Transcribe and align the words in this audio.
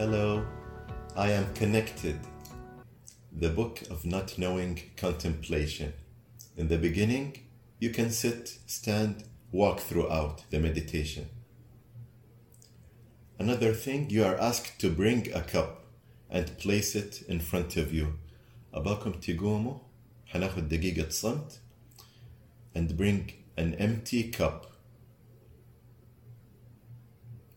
Hello, 0.00 0.46
I 1.14 1.32
am 1.32 1.52
connected. 1.52 2.18
The 3.32 3.50
book 3.50 3.82
of 3.90 4.06
not 4.06 4.38
knowing 4.38 4.80
contemplation. 4.96 5.92
In 6.56 6.68
the 6.68 6.78
beginning, 6.78 7.36
you 7.78 7.90
can 7.90 8.10
sit, 8.10 8.58
stand, 8.66 9.24
walk 9.52 9.80
throughout 9.80 10.44
the 10.50 10.58
meditation. 10.58 11.28
Another 13.38 13.74
thing, 13.74 14.08
you 14.08 14.24
are 14.24 14.40
asked 14.40 14.80
to 14.80 14.90
bring 14.90 15.30
a 15.34 15.42
cup 15.42 15.84
and 16.30 16.56
place 16.56 16.94
it 16.94 17.22
in 17.28 17.40
front 17.40 17.76
of 17.76 17.92
you. 17.92 18.18
أباكم 18.74 19.20
تقوموا 19.20 19.78
حناخد 20.26 20.68
دقيقة 20.68 21.10
صمت 21.10 21.58
and 22.74 22.96
bring 22.96 23.32
an 23.56 23.74
empty 23.74 24.30
cup. 24.30 24.72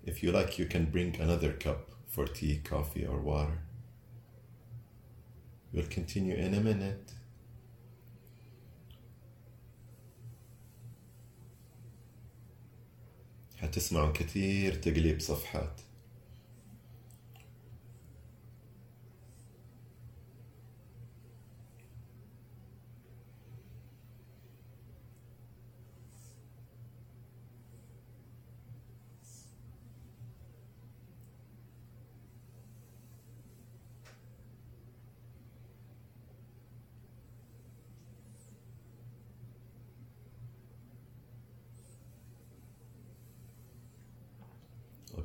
If 0.06 0.22
you 0.22 0.34
like, 0.34 0.60
you 0.60 0.66
can 0.66 0.86
bring 0.86 1.16
another 1.22 1.54
cup 1.54 1.87
for 2.18 2.26
tea, 2.28 2.62
coffee, 2.64 3.06
or 3.06 3.20
water. 3.20 3.60
We'll 5.74 5.88
continue 5.90 6.36
in 6.36 6.54
a 6.54 6.60
minute. 6.60 7.14
هتسمعوا 13.60 14.12
كثير 14.12 14.74
تقليب 14.74 15.20
صفحات 15.20 15.82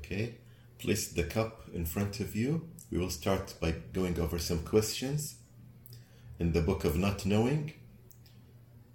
Okay, 0.03 0.37
place 0.79 1.09
the 1.09 1.25
cup 1.25 1.69
in 1.73 1.85
front 1.85 2.21
of 2.21 2.37
you. 2.37 2.69
We 2.91 2.99
will 2.99 3.11
start 3.11 3.55
by 3.61 3.73
going 3.93 4.19
over 4.19 4.39
some 4.39 4.65
questions 4.65 5.37
in 6.39 6.53
the 6.53 6.61
book 6.61 6.85
of 6.85 6.97
not 6.97 7.27
knowing. 7.27 7.73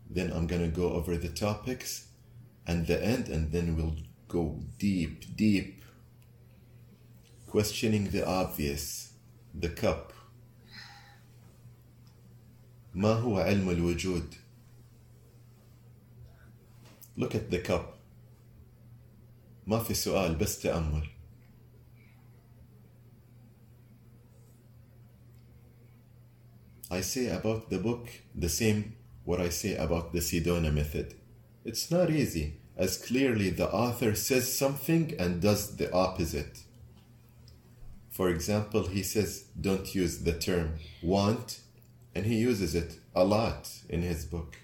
Then 0.10 0.32
I'm 0.32 0.48
going 0.48 0.62
to 0.62 0.76
go 0.76 0.94
over 0.94 1.18
the 1.18 1.30
topics 1.30 2.08
and 2.66 2.88
the 2.88 3.04
end, 3.04 3.28
and 3.30 3.52
then 3.52 3.76
we'll 3.76 3.96
go 4.28 4.60
deep, 4.78 5.36
deep. 5.36 5.84
Questioning 7.48 8.10
the 8.10 8.26
obvious, 8.26 9.14
the 9.54 9.70
cup. 9.70 10.14
ما 12.96 13.14
هو 13.14 13.40
علم 13.40 13.70
الوجود? 13.70 14.36
Look 17.18 17.36
at 17.36 17.50
the 17.52 17.60
cup. 17.60 17.97
ما 19.68 19.80
في 19.80 19.94
سؤال 19.94 20.36
بس 20.36 20.60
تأمل 20.60 21.10
I 26.92 27.02
say 27.02 27.28
about 27.28 27.70
the 27.70 27.80
book 27.80 28.08
the 28.36 28.50
same 28.50 28.96
what 29.24 29.40
I 29.40 29.50
say 29.50 29.76
about 29.76 30.14
the 30.14 30.20
Sedona 30.20 30.72
method. 30.72 31.16
It's 31.66 31.90
not 31.90 32.12
easy, 32.12 32.58
as 32.78 33.04
clearly 33.04 33.50
the 33.50 33.72
author 33.72 34.14
says 34.14 34.56
something 34.56 35.16
and 35.18 35.42
does 35.42 35.78
the 35.78 35.92
opposite. 35.92 36.60
For 38.12 38.30
example, 38.30 38.88
he 38.88 39.02
says, 39.02 39.46
don't 39.60 39.96
use 39.96 40.20
the 40.20 40.34
term 40.34 40.76
want, 41.02 41.62
and 42.14 42.28
he 42.28 42.36
uses 42.36 42.76
it 42.76 43.00
a 43.16 43.24
lot 43.24 43.70
in 43.90 44.04
his 44.04 44.26
book. 44.26 44.58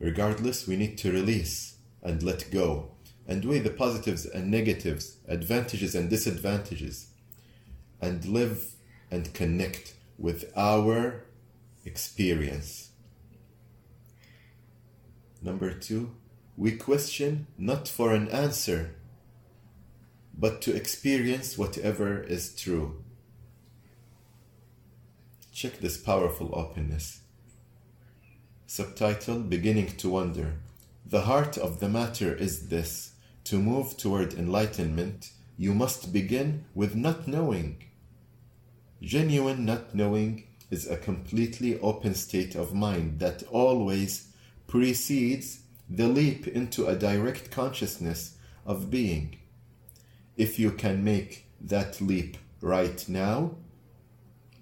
Regardless, 0.00 0.66
we 0.66 0.76
need 0.76 0.98
to 0.98 1.12
release 1.12 1.76
and 2.02 2.22
let 2.22 2.50
go 2.50 2.89
and 3.31 3.45
weigh 3.45 3.59
the 3.59 3.69
positives 3.69 4.25
and 4.25 4.51
negatives, 4.51 5.15
advantages 5.25 5.95
and 5.95 6.09
disadvantages, 6.09 7.07
and 8.01 8.25
live 8.25 8.73
and 9.09 9.33
connect 9.33 9.93
with 10.17 10.51
our 10.53 11.23
experience. 11.85 12.89
Number 15.41 15.71
two, 15.71 16.11
we 16.57 16.73
question 16.73 17.47
not 17.57 17.87
for 17.87 18.13
an 18.13 18.27
answer, 18.27 18.95
but 20.37 20.61
to 20.63 20.75
experience 20.75 21.57
whatever 21.57 22.21
is 22.21 22.53
true. 22.53 23.01
Check 25.53 25.79
this 25.79 25.97
powerful 25.97 26.49
openness. 26.53 27.21
Subtitle 28.67 29.39
Beginning 29.39 29.95
to 29.95 30.09
Wonder. 30.09 30.55
The 31.05 31.21
heart 31.21 31.57
of 31.57 31.79
the 31.79 31.87
matter 31.87 32.35
is 32.35 32.67
this 32.67 33.10
to 33.51 33.59
move 33.59 33.97
toward 33.97 34.33
enlightenment, 34.35 35.29
you 35.57 35.73
must 35.73 36.13
begin 36.13 36.63
with 36.73 36.95
not 36.95 37.27
knowing. 37.27 37.83
Genuine 39.01 39.65
not 39.65 39.93
knowing 39.93 40.45
is 40.69 40.87
a 40.87 40.95
completely 40.95 41.77
open 41.81 42.15
state 42.15 42.55
of 42.55 42.73
mind 42.73 43.19
that 43.19 43.43
always 43.51 44.29
precedes 44.67 45.63
the 45.89 46.07
leap 46.07 46.47
into 46.47 46.87
a 46.87 46.95
direct 46.95 47.51
consciousness 47.51 48.37
of 48.65 48.89
being. 48.89 49.35
If 50.37 50.57
you 50.57 50.71
can 50.71 51.03
make 51.03 51.45
that 51.59 51.99
leap 51.99 52.37
right 52.61 53.03
now, 53.09 53.55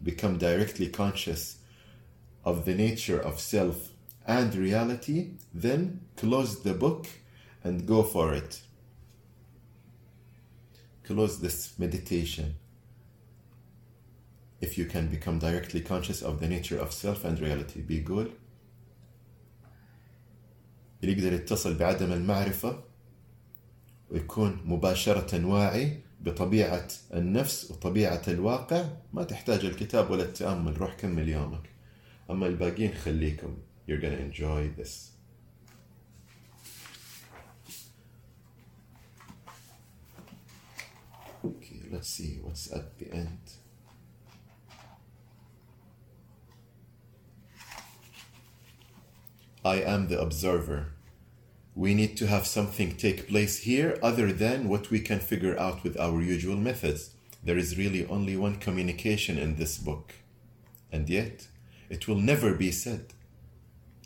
become 0.02 0.40
directly 0.40 0.88
conscious 0.88 1.58
of 2.44 2.66
the 2.66 2.74
nature 2.74 3.20
of 3.20 3.40
self 3.40 3.90
and 4.26 4.56
reality, 4.56 5.34
then 5.54 6.08
close 6.16 6.64
the 6.64 6.74
book 6.74 7.06
and 7.64 7.86
go 7.86 8.02
for 8.02 8.34
it. 8.34 8.62
Close 11.10 11.40
this 11.40 11.74
meditation. 11.80 12.54
If 14.62 14.78
you 14.78 14.86
can 14.86 15.08
become 15.08 15.40
directly 15.40 15.82
conscious 15.82 16.22
of 16.22 16.40
the 16.40 16.48
nature 16.48 16.78
of 16.78 16.94
self 16.94 17.26
and 17.26 17.40
reality, 17.40 17.82
good. 18.04 18.32
اللي 21.04 21.12
يقدر 21.14 21.34
يتصل 21.34 21.78
بعدم 21.78 22.14
المعرفة 22.14 22.84
ويكون 24.12 24.62
مباشرة 24.66 25.46
واعي 25.46 26.00
بطبيعة 26.22 26.88
النفس 27.14 27.72
وطبيعة 27.72 28.22
الواقع 28.28 28.86
ما 29.14 29.24
تحتاج 29.24 29.66
الكتاب 29.66 30.12
ولا 30.12 30.24
التأمل 30.24 30.82
روح 30.82 30.94
كمل 30.96 31.30
يومك 31.30 31.70
أما 32.30 32.48
الباقيين 32.48 32.94
خليكم 32.94 33.58
you're 33.88 34.02
gonna 34.02 34.32
enjoy 34.32 34.82
this 34.82 35.19
let's 41.92 42.10
see 42.10 42.40
what's 42.42 42.72
at 42.72 42.98
the 43.00 43.12
end 43.12 43.40
I 49.64 49.82
am 49.82 50.08
the 50.08 50.20
observer. 50.20 50.94
We 51.76 51.94
need 51.94 52.16
to 52.18 52.28
have 52.28 52.48
something 52.48 52.96
take 52.96 53.28
place 53.28 53.60
here 53.60 54.00
other 54.02 54.32
than 54.32 54.70
what 54.70 54.90
we 54.90 55.02
can 55.02 55.20
figure 55.20 55.60
out 55.60 55.84
with 55.84 56.00
our 56.00 56.22
usual 56.22 56.56
methods. 56.56 57.12
There 57.44 57.58
is 57.58 57.78
really 57.78 58.06
only 58.08 58.38
one 58.38 58.56
communication 58.56 59.38
in 59.38 59.58
this 59.58 59.78
book. 59.78 60.14
And 60.92 61.10
yet, 61.10 61.48
it 61.90 62.08
will 62.08 62.16
never 62.16 62.54
be 62.54 62.72
said. 62.72 63.14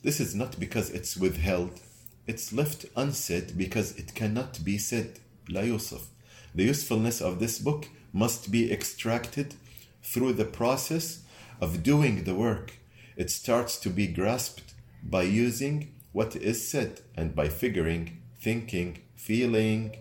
This 0.02 0.20
is 0.20 0.34
not 0.34 0.60
because 0.60 0.90
it's 0.90 1.16
withheld, 1.16 1.80
it's 2.26 2.52
left 2.52 2.86
unsaid 2.96 3.58
because 3.58 3.96
it 3.96 4.16
cannot 4.16 4.64
be 4.64 4.78
said. 4.78 5.20
La 5.50 5.62
Yusuf. 5.62 6.13
The 6.56 6.64
usefulness 6.64 7.22
of 7.22 7.40
this 7.40 7.60
book 7.60 7.88
must 8.12 8.52
be 8.52 8.72
extracted 8.72 9.56
through 10.04 10.34
the 10.34 10.46
process 10.46 11.24
of 11.60 11.84
doing 11.84 12.24
the 12.24 12.36
work. 12.36 12.74
It 13.16 13.32
starts 13.32 13.78
to 13.80 13.90
be 13.90 14.08
grasped 14.08 14.74
by 15.04 15.24
using 15.24 15.94
what 16.12 16.36
is 16.36 16.68
said 16.68 17.02
and 17.16 17.36
by 17.36 17.50
figuring, 17.50 18.22
thinking, 18.40 19.00
feeling, 19.16 19.96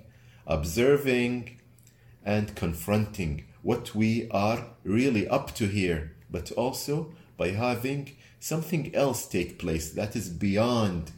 observing, 0.47 1.59
and 2.25 2.55
confronting 2.55 3.45
what 3.63 3.95
we 3.95 4.29
are 4.31 4.67
really 4.85 5.27
up 5.29 5.55
to 5.55 5.67
here, 5.67 6.15
but 6.31 6.51
also 6.53 7.13
by 7.37 7.51
having 7.51 8.17
something 8.39 8.95
else 8.95 9.27
take 9.27 9.59
place 9.59 9.91
that 9.91 10.15
is 10.17 10.29
beyond 10.29 11.13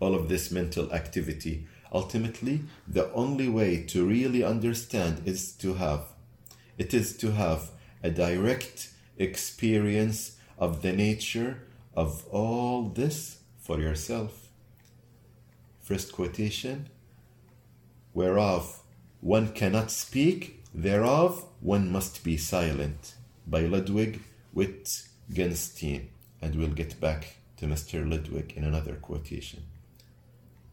all 0.00 0.14
of 0.14 0.28
this 0.28 0.50
mental 0.50 0.92
activity. 0.92 1.66
Ultimately, 1.92 2.62
the 2.88 3.12
only 3.12 3.48
way 3.48 3.82
to 3.84 4.06
really 4.06 4.42
understand 4.42 5.22
is 5.26 5.52
to 5.52 5.74
have 5.74 6.06
it 6.78 6.94
is 6.94 7.16
to 7.18 7.32
have 7.32 7.70
a 8.02 8.10
direct 8.10 8.88
experience 9.18 10.36
of 10.58 10.80
the 10.82 10.92
nature 10.92 11.58
of 11.94 12.26
all 12.28 12.88
this 12.88 13.38
for 13.58 13.78
yourself. 13.78 14.48
First 15.82 16.12
quotation, 16.12 16.88
whereof 18.14 18.82
one 19.20 19.52
cannot 19.52 19.90
speak 19.90 20.62
Thereof, 20.74 21.44
one 21.60 21.92
must 21.92 22.24
be 22.24 22.38
silent. 22.38 23.14
By 23.46 23.60
Ludwig 23.60 24.20
Wittgenstein. 24.54 26.08
And 26.40 26.56
we'll 26.56 26.68
get 26.68 26.98
back 26.98 27.36
to 27.58 27.66
Mr. 27.66 28.08
Ludwig 28.08 28.54
in 28.56 28.64
another 28.64 28.94
quotation. 28.94 29.64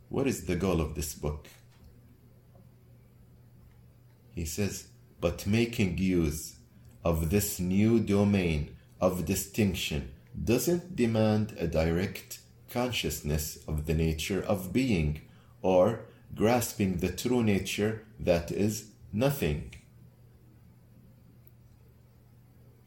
What 0.10 0.26
is 0.26 0.46
the 0.46 0.56
goal 0.56 0.82
of 0.82 0.96
this 0.96 1.14
book? 1.14 1.48
He 4.34 4.44
says, 4.44 4.88
but 5.22 5.46
making 5.46 6.00
use 6.00 6.56
of 7.04 7.30
this 7.30 7.60
new 7.60 8.00
domain 8.00 8.76
of 9.00 9.26
distinction 9.26 10.12
doesn't 10.44 10.96
demand 10.96 11.56
a 11.60 11.68
direct 11.68 12.40
consciousness 12.70 13.60
of 13.68 13.86
the 13.86 13.94
nature 13.94 14.42
of 14.42 14.74
being 14.74 15.22
or 15.62 16.06
grasping 16.34 16.98
the 16.98 17.12
true 17.12 17.44
nature 17.44 18.06
that 18.20 18.52
is 18.52 18.92
nothing. 19.14 19.74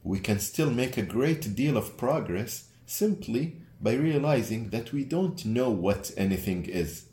We 0.03 0.19
can 0.19 0.41
still 0.41 0.71
make 0.71 0.97
a 0.97 1.03
great 1.03 1.55
deal 1.55 1.77
of 1.77 1.97
progress 1.97 2.69
simply 2.87 3.59
by 3.81 3.95
realizing 3.95 4.71
that 4.71 4.93
we 4.93 5.05
don't 5.05 5.45
know 5.45 5.71
what 5.71 6.11
anything 6.17 6.65
is. 6.65 7.07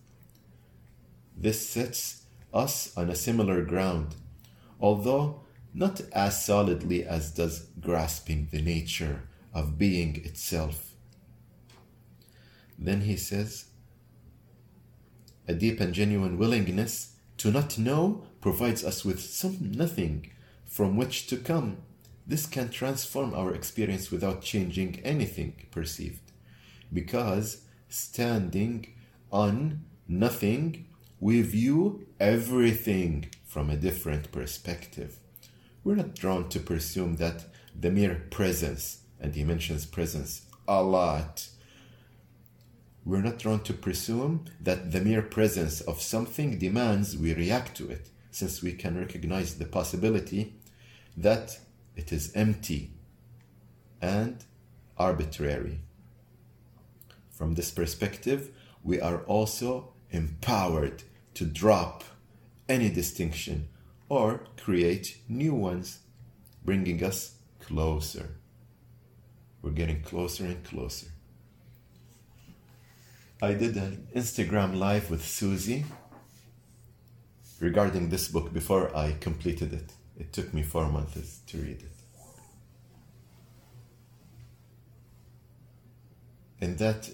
This 1.41 1.69
sets 1.69 2.23
us 2.53 2.95
on 2.97 3.09
a 3.09 3.15
similar 3.15 3.63
ground, 3.63 4.15
although 4.81 5.43
not 5.73 6.01
as 6.11 6.43
solidly 6.43 7.05
as 7.05 7.31
does 7.31 7.67
grasping 7.79 8.49
the 8.51 8.61
nature 8.61 9.23
of 9.53 9.77
being 9.77 10.17
itself. 10.25 10.95
Then 12.77 13.01
he 13.01 13.15
says, 13.15 13.65
a 15.47 15.53
deep 15.53 15.79
and 15.79 15.93
genuine 15.93 16.37
willingness 16.37 17.15
to 17.37 17.51
not 17.51 17.77
know 17.77 18.23
provides 18.41 18.83
us 18.83 19.05
with 19.05 19.21
some 19.21 19.71
nothing 19.71 20.31
from 20.65 20.97
which 20.97 21.27
to 21.27 21.37
come. 21.37 21.77
This 22.27 22.45
can 22.45 22.69
transform 22.69 23.33
our 23.33 23.55
experience 23.55 24.11
without 24.11 24.41
changing 24.41 24.99
anything 25.05 25.53
perceived. 25.71 26.33
Because 26.91 27.63
standing 27.87 28.93
on 29.31 29.85
nothing, 30.07 30.85
we 31.19 31.41
view 31.41 32.07
everything 32.19 33.29
from 33.45 33.69
a 33.69 33.75
different 33.75 34.31
perspective. 34.31 35.17
We're 35.83 35.95
not 35.95 36.15
drawn 36.15 36.49
to 36.49 36.59
presume 36.59 37.17
that 37.17 37.45
the 37.77 37.91
mere 37.91 38.27
presence, 38.29 38.99
and 39.19 39.35
he 39.35 39.43
mentions 39.43 39.85
presence 39.85 40.43
a 40.67 40.83
lot, 40.83 41.49
we're 43.05 43.21
not 43.21 43.39
drawn 43.39 43.63
to 43.63 43.73
presume 43.73 44.45
that 44.61 44.91
the 44.91 45.01
mere 45.01 45.21
presence 45.21 45.81
of 45.81 46.01
something 46.01 46.59
demands 46.59 47.17
we 47.17 47.33
react 47.33 47.75
to 47.77 47.89
it, 47.89 48.09
since 48.29 48.61
we 48.61 48.73
can 48.73 48.97
recognize 48.97 49.57
the 49.57 49.65
possibility 49.65 50.53
that 51.17 51.57
it 51.95 52.11
is 52.11 52.31
empty 52.35 52.91
and 54.01 54.45
arbitrary. 54.97 55.79
From 57.31 57.55
this 57.55 57.71
perspective, 57.71 58.51
we 58.83 59.01
are 59.01 59.21
also 59.23 59.93
empowered 60.11 61.03
to 61.35 61.45
drop 61.45 62.03
any 62.67 62.89
distinction 62.89 63.67
or 64.07 64.41
create 64.57 65.17
new 65.27 65.53
ones, 65.53 65.99
bringing 66.65 67.03
us 67.03 67.35
closer. 67.59 68.29
We're 69.61 69.71
getting 69.71 70.01
closer 70.01 70.45
and 70.45 70.63
closer. 70.63 71.07
I 73.41 73.53
did 73.53 73.75
an 73.77 74.07
Instagram 74.15 74.77
live 74.77 75.09
with 75.09 75.25
Susie 75.25 75.85
regarding 77.59 78.09
this 78.09 78.27
book 78.27 78.51
before 78.53 78.95
I 78.95 79.13
completed 79.19 79.73
it. 79.73 79.91
It 80.17 80.33
took 80.33 80.53
me 80.53 80.63
four 80.63 80.89
months 80.89 81.39
to 81.47 81.57
read 81.57 81.81
it. 81.81 81.91
In 86.59 86.75
that 86.77 87.09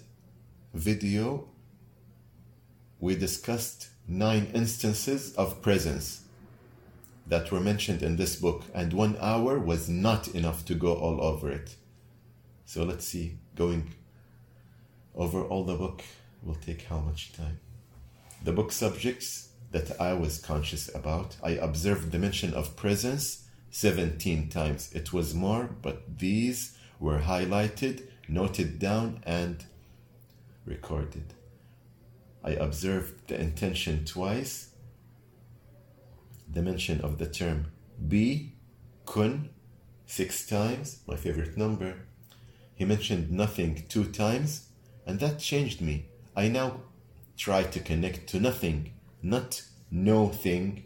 video, 0.73 1.47
we 2.99 3.15
discussed 3.15 3.89
nine 4.07 4.51
instances 4.53 5.33
of 5.35 5.61
presence 5.61 6.21
that 7.27 7.51
were 7.51 7.59
mentioned 7.59 8.03
in 8.03 8.17
this 8.17 8.35
book, 8.35 8.63
and 8.73 8.93
one 8.93 9.17
hour 9.19 9.57
was 9.59 9.89
not 9.89 10.27
enough 10.29 10.63
to 10.65 10.75
go 10.75 10.93
all 10.93 11.21
over 11.21 11.49
it. 11.49 11.75
So 12.65 12.83
let's 12.83 13.05
see, 13.05 13.37
going 13.55 13.93
over 15.15 15.43
all 15.43 15.63
the 15.63 15.75
book 15.75 16.03
will 16.43 16.55
take 16.55 16.83
how 16.83 16.99
much 16.99 17.33
time? 17.33 17.59
The 18.43 18.51
book 18.51 18.71
subjects 18.71 19.49
that 19.71 19.99
I 19.99 20.13
was 20.13 20.37
conscious 20.37 20.93
about, 20.93 21.37
I 21.43 21.51
observed 21.51 22.11
the 22.11 22.19
mention 22.19 22.53
of 22.53 22.75
presence 22.75 23.45
17 23.71 24.49
times. 24.49 24.91
It 24.93 25.11
was 25.11 25.33
more, 25.33 25.69
but 25.81 26.19
these 26.19 26.77
were 26.99 27.19
highlighted, 27.19 28.03
noted 28.27 28.79
down, 28.79 29.21
and 29.25 29.65
recorded. 30.65 31.33
I 32.45 32.51
observed 32.51 33.27
the 33.27 33.41
intention 33.41 34.05
twice, 34.05 34.69
the 36.47 36.61
mention 36.61 37.01
of 37.01 37.17
the 37.17 37.25
term 37.25 37.71
be, 38.07 38.53
kun, 39.07 39.49
six 40.05 40.45
times, 40.45 40.99
my 41.07 41.15
favorite 41.15 41.57
number. 41.57 41.95
He 42.75 42.85
mentioned 42.85 43.31
nothing 43.31 43.85
two 43.89 44.05
times, 44.05 44.67
and 45.07 45.19
that 45.21 45.39
changed 45.39 45.81
me. 45.81 46.05
I 46.35 46.47
now 46.49 46.81
try 47.35 47.63
to 47.63 47.79
connect 47.79 48.27
to 48.27 48.39
nothing, 48.39 48.93
not 49.23 49.63
no 49.89 50.29
thing. 50.29 50.85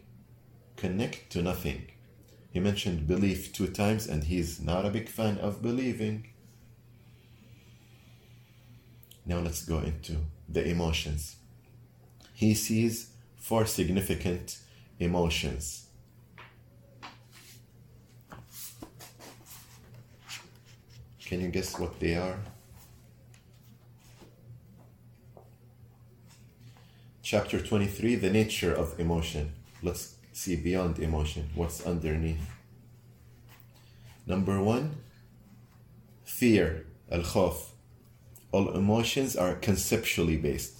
Connect 0.76 1.28
to 1.32 1.42
nothing. 1.42 1.88
He 2.52 2.58
mentioned 2.58 3.06
belief 3.06 3.52
two 3.52 3.66
times, 3.66 4.06
and 4.06 4.24
he's 4.24 4.62
not 4.62 4.86
a 4.86 4.90
big 4.90 5.10
fan 5.10 5.36
of 5.36 5.60
believing. 5.60 6.28
Now 9.26 9.40
let's 9.40 9.62
go 9.66 9.80
into 9.80 10.16
the 10.48 10.66
emotions. 10.66 11.36
He 12.40 12.54
sees 12.54 13.10
four 13.36 13.66
significant 13.66 14.56
emotions. 14.98 15.88
Can 21.26 21.42
you 21.42 21.48
guess 21.48 21.78
what 21.78 22.00
they 22.00 22.14
are? 22.14 22.38
Chapter 27.22 27.60
23 27.60 28.14
The 28.14 28.30
Nature 28.30 28.72
of 28.72 28.98
Emotion. 28.98 29.52
Let's 29.82 30.14
see 30.32 30.56
beyond 30.56 30.98
emotion, 30.98 31.50
what's 31.54 31.84
underneath. 31.84 32.48
Number 34.26 34.62
one, 34.62 34.96
fear, 36.24 36.86
al 37.12 37.20
khawf. 37.20 37.66
All 38.50 38.70
emotions 38.70 39.36
are 39.36 39.56
conceptually 39.56 40.38
based. 40.38 40.79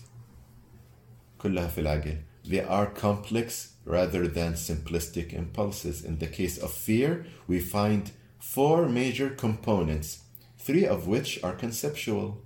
كلها 1.40 1.68
في 1.68 1.82
العقل. 1.82 2.18
They 2.46 2.64
are 2.64 2.88
complex 2.88 3.74
rather 3.86 4.28
than 4.28 4.54
simplistic 4.54 5.34
impulses. 5.34 6.04
In 6.04 6.20
the 6.20 6.28
case 6.28 6.58
of 6.58 6.72
fear, 6.72 7.26
we 7.48 7.60
find 7.60 8.12
four 8.40 8.88
major 8.88 9.30
components, 9.30 10.20
three 10.58 10.86
of 10.86 11.08
which 11.08 11.44
are 11.44 11.54
conceptual. 11.54 12.42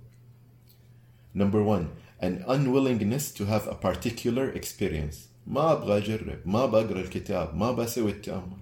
Number 1.34 1.62
one, 1.62 1.90
an 2.20 2.44
unwillingness 2.46 3.32
to 3.32 3.46
have 3.46 3.66
a 3.66 3.74
particular 3.74 4.50
experience 4.50 5.28
ما 5.46 5.72
أبغى 5.72 5.98
أجرب 5.98 6.38
ما 6.46 6.66
بقرأ 6.66 7.00
الكتاب 7.00 7.54
ما 7.54 7.72
بسوي 7.72 8.10
التأمل 8.10 8.58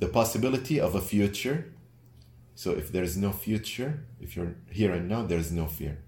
the 0.00 0.08
possibility 0.08 0.80
of 0.80 0.94
a 0.94 1.00
future 1.00 1.72
so 2.54 2.70
if 2.70 2.92
there 2.92 3.02
is 3.02 3.16
no 3.16 3.32
future 3.32 4.04
if 4.20 4.36
you're 4.36 4.54
here 4.70 4.92
and 4.92 5.08
now 5.08 5.22
there 5.22 5.38
is 5.38 5.50
no 5.50 5.66
fear 5.66 5.98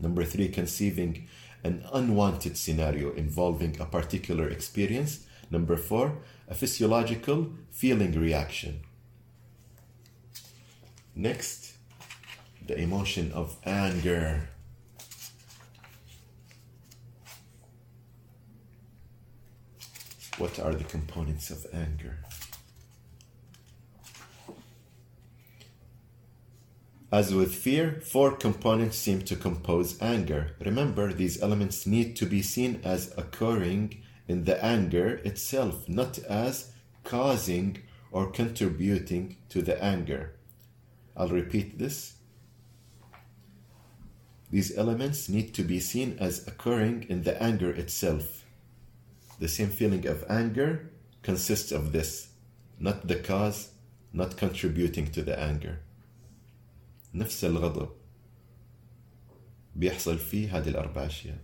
number 0.00 0.24
three 0.24 0.48
conceiving 0.48 1.26
an 1.63 1.83
unwanted 1.93 2.57
scenario 2.57 3.11
involving 3.13 3.79
a 3.79 3.85
particular 3.85 4.49
experience. 4.49 5.25
Number 5.51 5.75
four 5.75 6.19
a 6.47 6.55
physiological 6.55 7.51
feeling 7.71 8.19
reaction. 8.19 8.81
Next 11.15 11.73
the 12.65 12.77
emotion 12.77 13.31
of 13.31 13.57
anger. 13.65 14.49
What 20.37 20.59
are 20.59 20.73
the 20.73 20.83
components 20.83 21.49
of 21.49 21.65
anger? 21.73 22.19
As 27.11 27.33
with 27.33 27.55
fear, 27.55 27.99
four 28.01 28.35
components 28.35 28.97
seem 28.97 29.21
to 29.23 29.35
compose 29.35 29.99
anger. 30.01 30.55
Remember, 30.63 31.11
these 31.11 31.41
elements 31.41 31.87
need 31.87 32.15
to 32.17 32.25
be 32.25 32.41
seen 32.41 32.81
as 32.83 33.13
occurring 33.17 34.01
in 34.27 34.45
the 34.45 34.63
anger 34.63 35.15
itself, 35.25 35.89
not 35.89 36.19
as 36.19 36.71
causing 37.03 37.79
or 38.11 38.29
contributing 38.29 39.37
to 39.49 39.61
the 39.61 39.83
anger. 39.83 40.35
I'll 41.17 41.29
repeat 41.29 41.79
this. 41.79 42.15
These 44.51 44.77
elements 44.77 45.29
need 45.29 45.53
to 45.55 45.63
be 45.63 45.79
seen 45.79 46.17
as 46.19 46.47
occurring 46.47 47.07
in 47.09 47.23
the 47.23 47.41
anger 47.41 47.71
itself 47.71 48.39
the 49.39 49.47
same 49.47 49.69
feeling 49.69 50.05
of 50.05 50.25
anger 50.29 50.91
consists 51.23 51.71
of 51.71 51.91
this, 51.93 52.29
not 52.77 53.07
the 53.07 53.15
cause, 53.15 53.69
not 54.11 54.37
contributing 54.37 55.11
to 55.11 55.23
the 55.23 55.39
anger. 55.39 55.79
نفس 57.13 57.45
الغضب 57.45 57.89
بيحصل 59.75 60.17
فيه 60.17 60.57
هذه 60.57 60.69
الأربع 60.69 61.05
أشياء. 61.05 61.39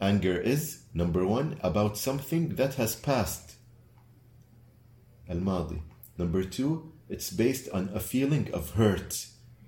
Anger 0.00 0.38
is 0.40 0.82
number 0.94 1.24
one 1.26 1.56
about 1.62 1.96
something 1.96 2.56
that 2.56 2.74
has 2.74 2.94
passed. 2.96 3.56
الماضي. 5.30 5.80
Number 6.18 6.42
two, 6.44 6.92
it's 7.08 7.30
based 7.30 7.68
on 7.70 7.90
a 7.94 8.00
feeling 8.00 8.52
of 8.52 8.70
hurt. 8.70 9.14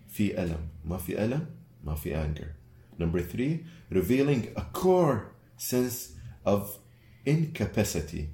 في 0.08 0.38
ألم. 0.38 0.68
ما 0.84 0.98
في 0.98 1.24
ألم 1.24 1.46
ما 1.84 1.94
في 1.94 2.14
anger. 2.14 2.56
Number 2.98 3.20
three, 3.20 3.64
revealing 3.90 4.48
a 4.56 4.62
core 4.72 5.32
sense 5.56 6.14
of 6.44 6.78
incapacity. 7.26 8.28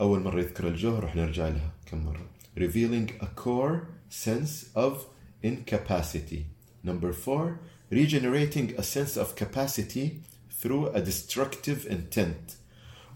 أول 0.00 0.20
مرة 0.20 0.40
يذكر 0.40 0.68
الجوهر 0.68 1.04
رح 1.04 1.16
نرجع 1.16 1.48
لها 1.48 1.72
كم 1.86 2.04
مرة. 2.04 2.26
Revealing 2.56 3.10
a 3.20 3.26
core 3.26 3.88
sense 4.08 4.70
of 4.74 5.06
incapacity. 5.41 6.47
Number 6.83 7.13
four, 7.13 7.59
regenerating 7.89 8.75
a 8.77 8.83
sense 8.83 9.17
of 9.17 9.35
capacity 9.35 10.21
through 10.49 10.87
a 10.87 11.01
destructive 11.01 11.85
intent 11.85 12.55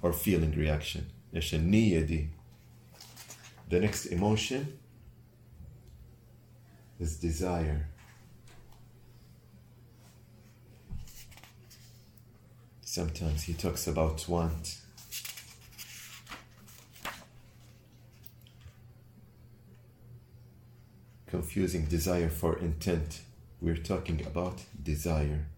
or 0.02 0.14
feeling 0.14 0.52
reaction. 0.56 1.06
إيش 1.36 1.54
النية 1.56 2.02
دي. 2.06 2.30
The 3.70 3.80
next 3.80 4.06
emotion 4.08 4.80
is 7.00 7.18
desire. 7.18 7.88
Sometimes 12.82 13.44
he 13.44 13.54
talks 13.54 13.88
about 13.88 14.28
want. 14.28 14.80
Confusing 21.35 21.87
desire 21.87 22.29
for 22.29 22.57
intent. 22.61 23.23
We're 23.61 23.77
talking 23.93 24.25
about 24.25 24.63
desire. 24.81 25.49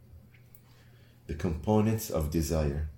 The 1.27 1.35
components 1.35 2.09
of 2.09 2.31
desire. 2.31 2.89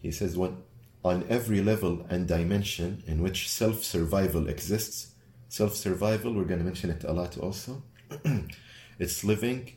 He 0.00 0.12
says, 0.12 0.36
when, 0.36 0.58
on 1.04 1.26
every 1.28 1.62
level 1.62 2.06
and 2.08 2.28
dimension 2.28 3.02
in 3.04 3.20
which 3.20 3.50
self 3.50 3.82
survival 3.82 4.46
exists, 4.46 5.14
self 5.48 5.74
survival, 5.74 6.32
we're 6.32 6.44
going 6.44 6.60
to 6.60 6.64
mention 6.64 6.90
it 6.90 7.02
a 7.02 7.12
lot 7.12 7.36
also, 7.36 7.82
it's 9.00 9.24
living 9.24 9.72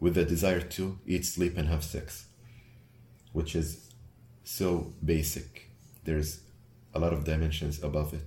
with 0.00 0.16
the 0.16 0.26
desire 0.26 0.60
to 0.60 0.98
eat, 1.06 1.24
sleep, 1.24 1.56
and 1.56 1.70
have 1.70 1.82
sex, 1.82 2.26
which 3.32 3.56
is 3.56 3.85
so 4.46 4.92
basic. 5.04 5.68
There's 6.04 6.40
a 6.94 7.00
lot 7.00 7.12
of 7.12 7.24
dimensions 7.24 7.82
above 7.82 8.14
it. 8.14 8.22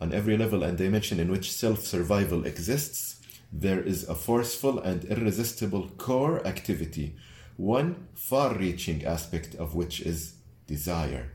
On 0.00 0.12
every 0.12 0.38
level 0.38 0.62
and 0.62 0.76
dimension 0.78 1.20
in 1.20 1.30
which 1.30 1.52
self 1.52 1.80
survival 1.80 2.46
exists, 2.46 3.20
there 3.52 3.80
is 3.80 4.08
a 4.08 4.14
forceful 4.14 4.78
and 4.78 5.04
irresistible 5.04 5.90
core 5.98 6.44
activity, 6.46 7.14
one 7.56 8.08
far 8.14 8.54
reaching 8.56 9.04
aspect 9.04 9.54
of 9.54 9.74
which 9.74 10.00
is 10.00 10.34
desire. 10.66 11.32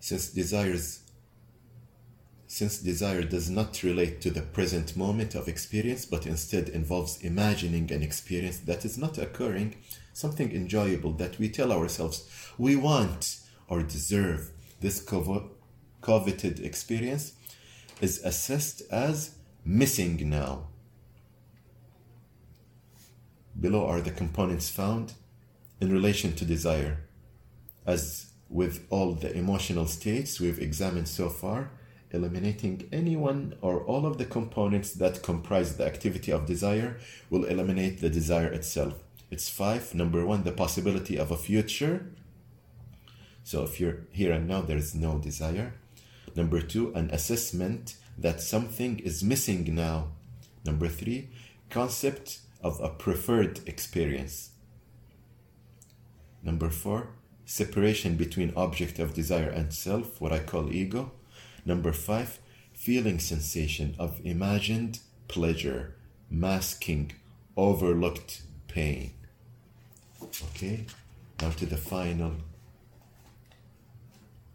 Since 0.00 0.30
desires 0.30 0.99
since 2.50 2.78
desire 2.78 3.22
does 3.22 3.48
not 3.48 3.80
relate 3.84 4.20
to 4.20 4.28
the 4.28 4.42
present 4.42 4.96
moment 4.96 5.36
of 5.36 5.46
experience 5.46 6.04
but 6.04 6.26
instead 6.26 6.68
involves 6.68 7.22
imagining 7.22 7.92
an 7.92 8.02
experience 8.02 8.58
that 8.58 8.84
is 8.84 8.98
not 8.98 9.16
occurring, 9.18 9.76
something 10.12 10.50
enjoyable 10.50 11.12
that 11.12 11.38
we 11.38 11.48
tell 11.48 11.70
ourselves 11.70 12.28
we 12.58 12.74
want 12.74 13.38
or 13.68 13.84
deserve, 13.84 14.50
this 14.80 15.00
coveted 16.00 16.58
experience 16.58 17.34
is 18.00 18.20
assessed 18.24 18.82
as 18.90 19.36
missing 19.64 20.28
now. 20.28 20.66
Below 23.60 23.86
are 23.86 24.00
the 24.00 24.10
components 24.10 24.68
found 24.68 25.12
in 25.80 25.92
relation 25.92 26.34
to 26.34 26.44
desire. 26.44 27.06
As 27.86 28.32
with 28.48 28.88
all 28.90 29.12
the 29.14 29.32
emotional 29.32 29.86
states 29.86 30.40
we've 30.40 30.58
examined 30.58 31.06
so 31.06 31.28
far, 31.28 31.70
eliminating 32.12 32.88
any 32.92 33.16
one 33.16 33.54
or 33.60 33.80
all 33.84 34.06
of 34.06 34.18
the 34.18 34.24
components 34.24 34.92
that 34.92 35.22
comprise 35.22 35.76
the 35.76 35.86
activity 35.86 36.32
of 36.32 36.46
desire 36.46 36.98
will 37.28 37.44
eliminate 37.44 38.00
the 38.00 38.10
desire 38.10 38.52
itself. 38.52 38.94
It's 39.30 39.48
five. 39.48 39.94
Number 39.94 40.26
one, 40.26 40.42
the 40.42 40.52
possibility 40.52 41.16
of 41.16 41.30
a 41.30 41.36
future. 41.36 42.10
So 43.44 43.62
if 43.62 43.80
you're 43.80 44.06
here 44.10 44.32
and 44.32 44.48
now, 44.48 44.60
there 44.60 44.76
is 44.76 44.94
no 44.94 45.18
desire. 45.18 45.74
Number 46.34 46.60
two, 46.60 46.92
an 46.94 47.10
assessment 47.10 47.96
that 48.18 48.40
something 48.40 48.98
is 48.98 49.24
missing 49.24 49.74
now. 49.74 50.08
Number 50.64 50.88
three, 50.88 51.30
concept 51.70 52.40
of 52.62 52.80
a 52.80 52.88
preferred 52.88 53.60
experience. 53.66 54.50
Number 56.42 56.70
four, 56.70 57.10
separation 57.44 58.16
between 58.16 58.52
object 58.56 58.98
of 58.98 59.14
desire 59.14 59.48
and 59.48 59.72
self, 59.72 60.20
what 60.20 60.32
I 60.32 60.40
call 60.40 60.72
ego. 60.72 61.12
Number 61.64 61.92
five, 61.92 62.38
feeling 62.72 63.18
sensation 63.18 63.94
of 63.98 64.20
imagined 64.24 65.00
pleasure, 65.28 65.94
masking 66.30 67.12
overlooked 67.56 68.42
pain. 68.68 69.12
Okay, 70.22 70.86
now 71.40 71.50
to 71.50 71.66
the 71.66 71.76
final 71.76 72.32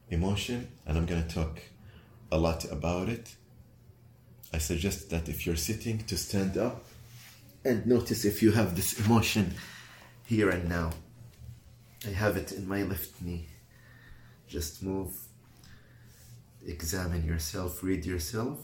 emotion, 0.10 0.68
and 0.86 0.98
I'm 0.98 1.06
going 1.06 1.24
to 1.24 1.34
talk 1.34 1.60
a 2.32 2.38
lot 2.38 2.66
about 2.72 3.10
it. 3.10 3.36
I 4.54 4.58
suggest 4.58 5.10
that 5.10 5.28
if 5.28 5.46
you're 5.46 5.56
sitting, 5.56 6.00
to 6.00 6.18
stand 6.18 6.58
up 6.58 6.86
and 7.64 7.86
notice 7.86 8.26
if 8.26 8.42
you 8.42 8.52
have 8.52 8.76
this 8.76 9.00
emotion 9.06 9.54
here 10.26 10.50
and 10.50 10.70
now. 10.70 10.92
I 12.06 12.12
have 12.12 12.38
it 12.38 12.52
in 12.52 12.68
my 12.68 12.84
left 12.84 13.22
knee. 13.22 13.48
Just 14.48 14.84
move, 14.84 15.12
examine 16.66 17.26
yourself, 17.26 17.84
read 17.84 18.06
yourself. 18.06 18.60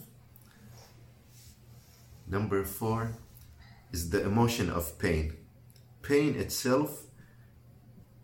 Number 2.26 2.64
four 2.64 3.12
is 3.92 4.10
the 4.10 4.24
emotion 4.24 4.70
of 4.70 4.98
pain. 4.98 5.36
Pain 6.02 6.34
itself 6.36 7.04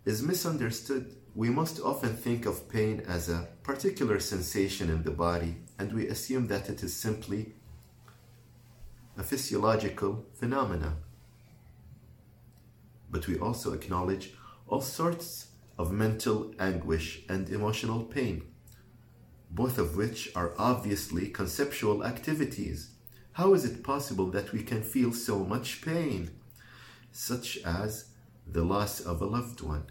is 0.05 0.23
misunderstood. 0.23 1.15
We 1.35 1.51
most 1.51 1.81
often 1.81 2.17
think 2.17 2.47
of 2.47 2.69
pain 2.69 3.03
as 3.07 3.29
a 3.29 3.49
particular 3.63 4.19
sensation 4.19 4.91
in 4.91 5.03
the 5.03 5.11
body, 5.11 5.57
and 5.79 5.93
we 5.93 6.09
assume 6.09 6.49
that 6.49 6.69
it 6.69 6.83
is 6.83 6.97
simply 6.97 7.55
a 9.17 9.23
physiological 9.23 10.25
phenomena. 10.35 10.97
But 13.11 13.27
we 13.29 13.39
also 13.39 13.73
acknowledge 13.73 14.35
all 14.67 14.81
sorts 14.81 15.49
of 15.79 15.93
mental 15.93 16.55
anguish 16.59 17.23
and 17.29 17.49
emotional 17.49 18.05
pain, 18.05 18.43
both 19.51 19.79
of 19.79 19.97
which 19.97 20.31
are 20.35 20.53
obviously 20.59 21.29
conceptual 21.29 22.05
activities. 22.05 22.91
How 23.33 23.55
is 23.55 23.65
it 23.65 23.83
possible 23.83 24.27
that 24.31 24.53
we 24.53 24.63
can 24.63 24.83
feel 24.83 25.13
so 25.13 25.45
much 25.45 25.83
pain, 25.83 26.31
such 27.13 27.59
as 27.65 28.07
the 28.47 28.65
loss 28.65 29.01
of 29.01 29.23
a 29.23 29.27
loved 29.27 29.61
one? 29.61 29.85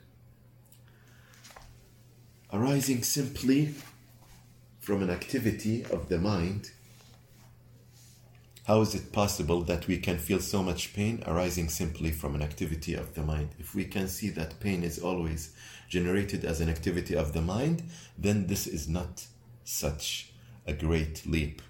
Arising 2.51 3.03
simply 3.03 3.73
from 4.79 5.01
an 5.01 5.09
activity 5.09 5.83
of 5.85 6.09
the 6.09 6.17
mind, 6.17 6.71
how 8.67 8.81
is 8.81 8.93
it 8.93 9.13
possible 9.13 9.61
that 9.61 9.87
we 9.87 9.97
can 9.97 10.17
feel 10.17 10.41
so 10.41 10.61
much 10.61 10.93
pain 10.93 11.23
arising 11.25 11.69
simply 11.69 12.11
from 12.11 12.35
an 12.35 12.41
activity 12.41 12.95
of 12.95 13.15
the 13.15 13.23
mind? 13.23 13.51
If 13.57 13.73
we 13.73 13.85
can 13.85 14.09
see 14.09 14.29
that 14.31 14.59
pain 14.59 14.83
is 14.83 14.99
always 14.99 15.53
generated 15.87 16.43
as 16.43 16.59
an 16.59 16.67
activity 16.67 17.15
of 17.15 17.31
the 17.31 17.41
mind, 17.41 17.83
then 18.17 18.47
this 18.47 18.67
is 18.67 18.89
not 18.89 19.25
such 19.67 20.31
a 20.65 20.73
great 20.73 21.25
leap. 21.25 21.61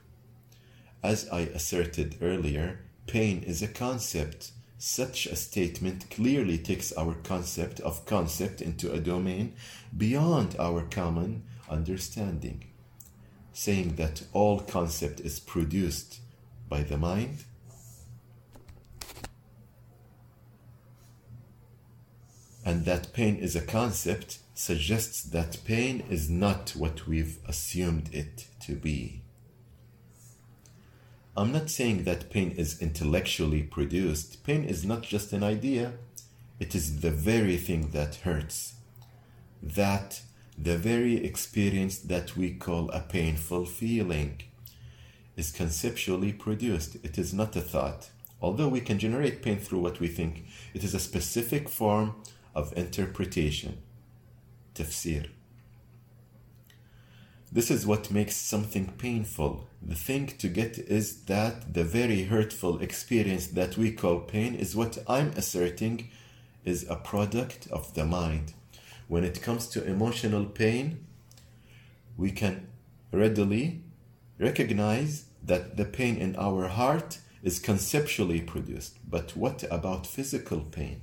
As 1.01 1.27
I 1.29 1.41
asserted 1.41 2.17
earlier, 2.21 2.81
pain 3.07 3.41
is 3.41 3.63
a 3.63 3.67
concept. 3.67 4.51
Such 4.77 5.25
a 5.25 5.35
statement 5.35 6.09
clearly 6.11 6.59
takes 6.59 6.93
our 6.93 7.15
concept 7.15 7.79
of 7.79 8.05
concept 8.05 8.61
into 8.61 8.91
a 8.91 8.99
domain 8.99 9.53
beyond 9.97 10.55
our 10.59 10.83
common 10.83 11.43
understanding, 11.67 12.65
saying 13.51 13.95
that 13.95 14.21
all 14.31 14.59
concept 14.59 15.19
is 15.19 15.39
produced 15.39 16.19
by 16.69 16.83
the 16.83 16.97
mind. 16.97 17.45
And 22.63 22.85
that 22.85 23.13
pain 23.13 23.37
is 23.37 23.55
a 23.55 23.61
concept 23.61 24.39
suggests 24.57 25.21
that 25.21 25.63
pain 25.65 26.03
is 26.09 26.31
not 26.31 26.71
what 26.71 27.05
we've 27.05 27.37
assumed 27.47 28.09
it 28.11 28.47
to 28.59 28.73
be. 28.73 29.21
I'm 31.35 31.51
not 31.51 31.69
saying 31.69 32.05
that 32.05 32.31
pain 32.31 32.49
is 32.57 32.81
intellectually 32.81 33.61
produced. 33.61 34.43
Pain 34.43 34.63
is 34.63 34.83
not 34.83 35.03
just 35.03 35.31
an 35.31 35.43
idea, 35.43 35.93
it 36.59 36.73
is 36.73 37.01
the 37.01 37.11
very 37.11 37.57
thing 37.57 37.91
that 37.91 38.15
hurts. 38.15 38.73
That 39.61 40.21
the 40.57 40.75
very 40.75 41.23
experience 41.23 41.99
that 41.99 42.35
we 42.35 42.55
call 42.55 42.89
a 42.89 43.01
painful 43.01 43.67
feeling 43.67 44.41
is 45.35 45.51
conceptually 45.51 46.33
produced. 46.33 46.95
It 47.03 47.19
is 47.19 47.31
not 47.31 47.55
a 47.55 47.61
thought. 47.61 48.09
Although 48.41 48.69
we 48.69 48.81
can 48.81 48.97
generate 48.97 49.43
pain 49.43 49.59
through 49.59 49.81
what 49.81 49.99
we 49.99 50.07
think, 50.07 50.45
it 50.73 50.83
is 50.83 50.95
a 50.95 50.99
specific 50.99 51.69
form 51.69 52.15
of 52.55 52.75
interpretation. 52.75 53.83
Tafsir. 54.77 55.29
This 57.51 57.71
is 57.71 57.87
what 57.87 58.11
makes 58.11 58.35
something 58.35 58.93
painful. 58.97 59.67
The 59.81 59.95
thing 59.95 60.27
to 60.27 60.47
get 60.47 60.77
is 60.77 61.23
that 61.25 61.73
the 61.73 61.83
very 61.83 62.25
hurtful 62.25 62.79
experience 62.79 63.47
that 63.47 63.75
we 63.77 63.91
call 63.91 64.19
pain 64.19 64.53
is 64.53 64.75
what 64.75 64.99
I'm 65.07 65.29
asserting 65.29 66.09
is 66.63 66.85
a 66.89 66.95
product 66.95 67.67
of 67.71 67.93
the 67.95 68.05
mind. 68.05 68.53
When 69.07 69.23
it 69.23 69.41
comes 69.41 69.67
to 69.69 69.83
emotional 69.83 70.45
pain, 70.45 71.07
we 72.17 72.31
can 72.31 72.67
readily 73.11 73.81
recognize 74.37 75.25
that 75.41 75.77
the 75.77 75.85
pain 75.85 76.17
in 76.17 76.35
our 76.35 76.67
heart 76.67 77.19
is 77.41 77.59
conceptually 77.59 78.41
produced. 78.41 78.97
But 79.09 79.35
what 79.35 79.63
about 79.71 80.05
physical 80.05 80.59
pain? 80.59 81.01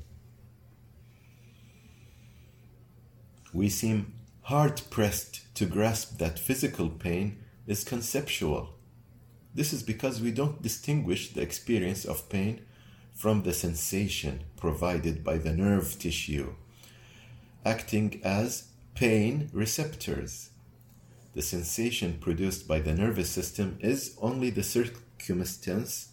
We 3.55 3.69
seem 3.69 4.13
hard 4.43 4.83
pressed 4.91 5.55
to 5.55 5.65
grasp 5.65 6.19
that 6.19 6.41
physical 6.41 6.89
pain 6.91 7.39
is 7.69 7.85
conceptual. 7.85 8.75
This 9.55 9.73
is 9.73 9.85
because 9.85 10.21
we 10.21 10.33
don't 10.33 10.61
distinguish 10.61 11.33
the 11.33 11.43
experience 11.43 12.05
of 12.05 12.29
pain 12.29 12.63
from 13.15 13.45
the 13.45 13.53
sensation 13.53 14.43
provided 14.57 15.23
by 15.23 15.39
the 15.39 15.53
nerve 15.53 15.97
tissue, 16.01 16.55
acting 17.65 18.21
as 18.25 18.71
pain 18.97 19.51
receptors. 19.53 20.51
The 21.35 21.43
sensation 21.43 22.19
produced 22.21 22.67
by 22.67 22.81
the 22.81 22.93
nervous 22.93 23.31
system 23.31 23.79
is 23.81 24.17
only 24.21 24.51
the 24.51 24.65
circumstance 24.65 26.09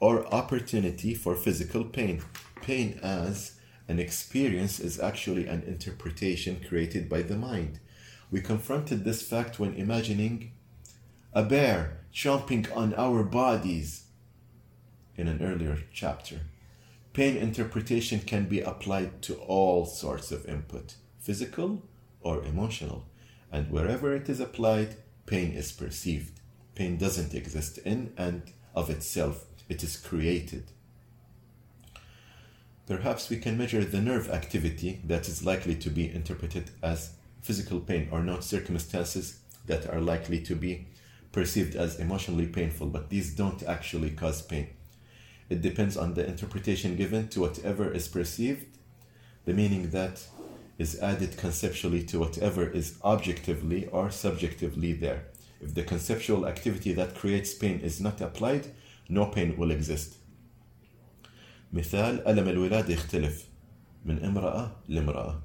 or 0.00 0.26
opportunity 0.34 1.14
for 1.14 1.36
physical 1.36 1.84
pain. 1.84 2.22
Pain 2.60 2.98
as 3.04 3.52
an 3.88 3.98
experience 3.98 4.80
is 4.80 5.00
actually 5.00 5.46
an 5.46 5.62
interpretation 5.62 6.60
created 6.66 7.08
by 7.08 7.22
the 7.22 7.36
mind. 7.36 7.80
We 8.30 8.40
confronted 8.40 9.04
this 9.04 9.22
fact 9.22 9.58
when 9.58 9.74
imagining 9.74 10.52
a 11.32 11.42
bear 11.42 12.00
chomping 12.12 12.74
on 12.76 12.94
our 12.94 13.22
bodies 13.22 14.04
in 15.16 15.28
an 15.28 15.42
earlier 15.42 15.78
chapter. 15.92 16.40
Pain 17.12 17.36
interpretation 17.36 18.20
can 18.20 18.46
be 18.46 18.60
applied 18.60 19.20
to 19.22 19.34
all 19.34 19.84
sorts 19.84 20.32
of 20.32 20.46
input, 20.46 20.94
physical 21.20 21.82
or 22.22 22.42
emotional, 22.44 23.04
and 23.50 23.70
wherever 23.70 24.14
it 24.14 24.28
is 24.28 24.40
applied, 24.40 24.96
pain 25.26 25.52
is 25.52 25.72
perceived. 25.72 26.40
Pain 26.74 26.96
doesn't 26.96 27.34
exist 27.34 27.78
in 27.78 28.14
and 28.16 28.52
of 28.74 28.88
itself, 28.88 29.44
it 29.68 29.82
is 29.82 29.96
created. 29.96 30.70
Perhaps 32.92 33.30
we 33.30 33.38
can 33.38 33.56
measure 33.56 33.82
the 33.82 34.02
nerve 34.02 34.28
activity 34.28 35.00
that 35.04 35.26
is 35.26 35.46
likely 35.46 35.74
to 35.76 35.88
be 35.88 36.12
interpreted 36.12 36.64
as 36.82 37.12
physical 37.40 37.80
pain 37.80 38.06
or 38.12 38.22
not 38.22 38.44
circumstances 38.44 39.38
that 39.64 39.88
are 39.88 39.98
likely 39.98 40.38
to 40.42 40.54
be 40.54 40.86
perceived 41.32 41.74
as 41.74 41.98
emotionally 41.98 42.46
painful, 42.46 42.88
but 42.88 43.08
these 43.08 43.34
don't 43.34 43.62
actually 43.62 44.10
cause 44.10 44.42
pain. 44.42 44.68
It 45.48 45.62
depends 45.62 45.96
on 45.96 46.12
the 46.12 46.26
interpretation 46.26 46.94
given 46.94 47.28
to 47.28 47.40
whatever 47.40 47.90
is 47.90 48.08
perceived, 48.08 48.66
the 49.46 49.54
meaning 49.54 49.88
that 49.88 50.26
is 50.76 51.00
added 51.00 51.38
conceptually 51.38 52.02
to 52.04 52.18
whatever 52.18 52.68
is 52.68 52.98
objectively 53.02 53.86
or 53.86 54.10
subjectively 54.10 54.92
there. 54.92 55.28
If 55.62 55.72
the 55.72 55.82
conceptual 55.82 56.46
activity 56.46 56.92
that 56.92 57.14
creates 57.14 57.54
pain 57.54 57.80
is 57.80 58.02
not 58.02 58.20
applied, 58.20 58.66
no 59.08 59.24
pain 59.24 59.56
will 59.56 59.70
exist. 59.70 60.16
مثال 61.72 62.28
ألم 62.28 62.48
الولادة 62.48 62.94
يختلف 62.94 63.48
من 64.04 64.24
امرأة 64.24 64.76
لامرأة 64.88 65.42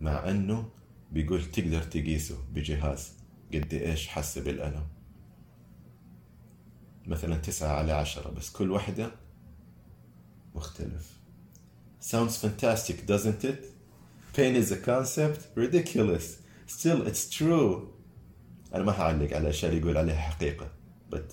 مع 0.00 0.30
أنه 0.30 0.68
بيقول 1.12 1.44
تقدر 1.44 1.82
تقيسه 1.82 2.38
بجهاز 2.52 3.12
قد 3.54 3.74
إيش 3.74 4.08
حس 4.08 4.38
بالألم 4.38 4.86
مثلا 7.06 7.36
تسعة 7.36 7.72
على 7.72 7.92
عشرة 7.92 8.30
بس 8.30 8.50
كل 8.50 8.70
واحدة 8.70 9.10
مختلف 10.54 11.16
Sounds 12.00 12.36
fantastic, 12.36 13.04
doesn't 13.04 13.42
it? 13.44 13.64
Pain 14.32 14.54
is 14.54 14.70
a 14.70 14.76
concept? 14.76 15.48
Ridiculous. 15.56 16.38
Still, 16.66 17.04
it's 17.04 17.28
true. 17.28 17.88
أنا 18.74 18.84
ما 18.84 18.92
هعلق 18.92 19.32
على 19.34 19.38
الأشياء 19.38 19.72
اللي 19.72 19.82
يقول 19.82 19.96
عليها 19.96 20.16
حقيقة. 20.20 20.70
But 21.10 21.32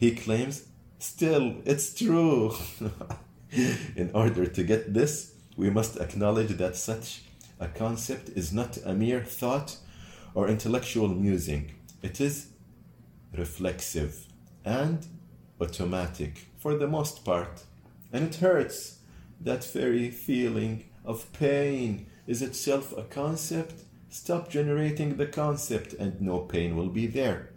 he 0.00 0.10
claims, 0.12 0.62
still, 0.98 1.52
it's 1.66 1.94
true. 1.94 2.54
In 3.96 4.10
order 4.14 4.46
to 4.46 4.62
get 4.64 4.94
this, 4.94 5.34
we 5.56 5.70
must 5.70 5.96
acknowledge 5.98 6.56
that 6.56 6.76
such 6.76 7.22
a 7.60 7.68
concept 7.68 8.30
is 8.30 8.52
not 8.52 8.78
a 8.84 8.94
mere 8.94 9.22
thought 9.22 9.76
or 10.34 10.48
intellectual 10.48 11.08
musing. 11.08 11.72
It 12.02 12.20
is 12.20 12.48
reflexive 13.32 14.26
and 14.64 15.06
automatic 15.60 16.46
for 16.58 16.76
the 16.76 16.88
most 16.88 17.24
part. 17.24 17.62
And 18.12 18.24
it 18.24 18.36
hurts. 18.36 18.98
That 19.40 19.64
very 19.64 20.10
feeling 20.10 20.86
of 21.04 21.32
pain 21.32 22.06
is 22.26 22.42
itself 22.42 22.96
a 22.96 23.02
concept. 23.02 23.74
Stop 24.08 24.48
generating 24.48 25.16
the 25.16 25.26
concept, 25.26 25.92
and 25.92 26.20
no 26.20 26.40
pain 26.40 26.76
will 26.76 26.88
be 26.88 27.06
there. 27.06 27.50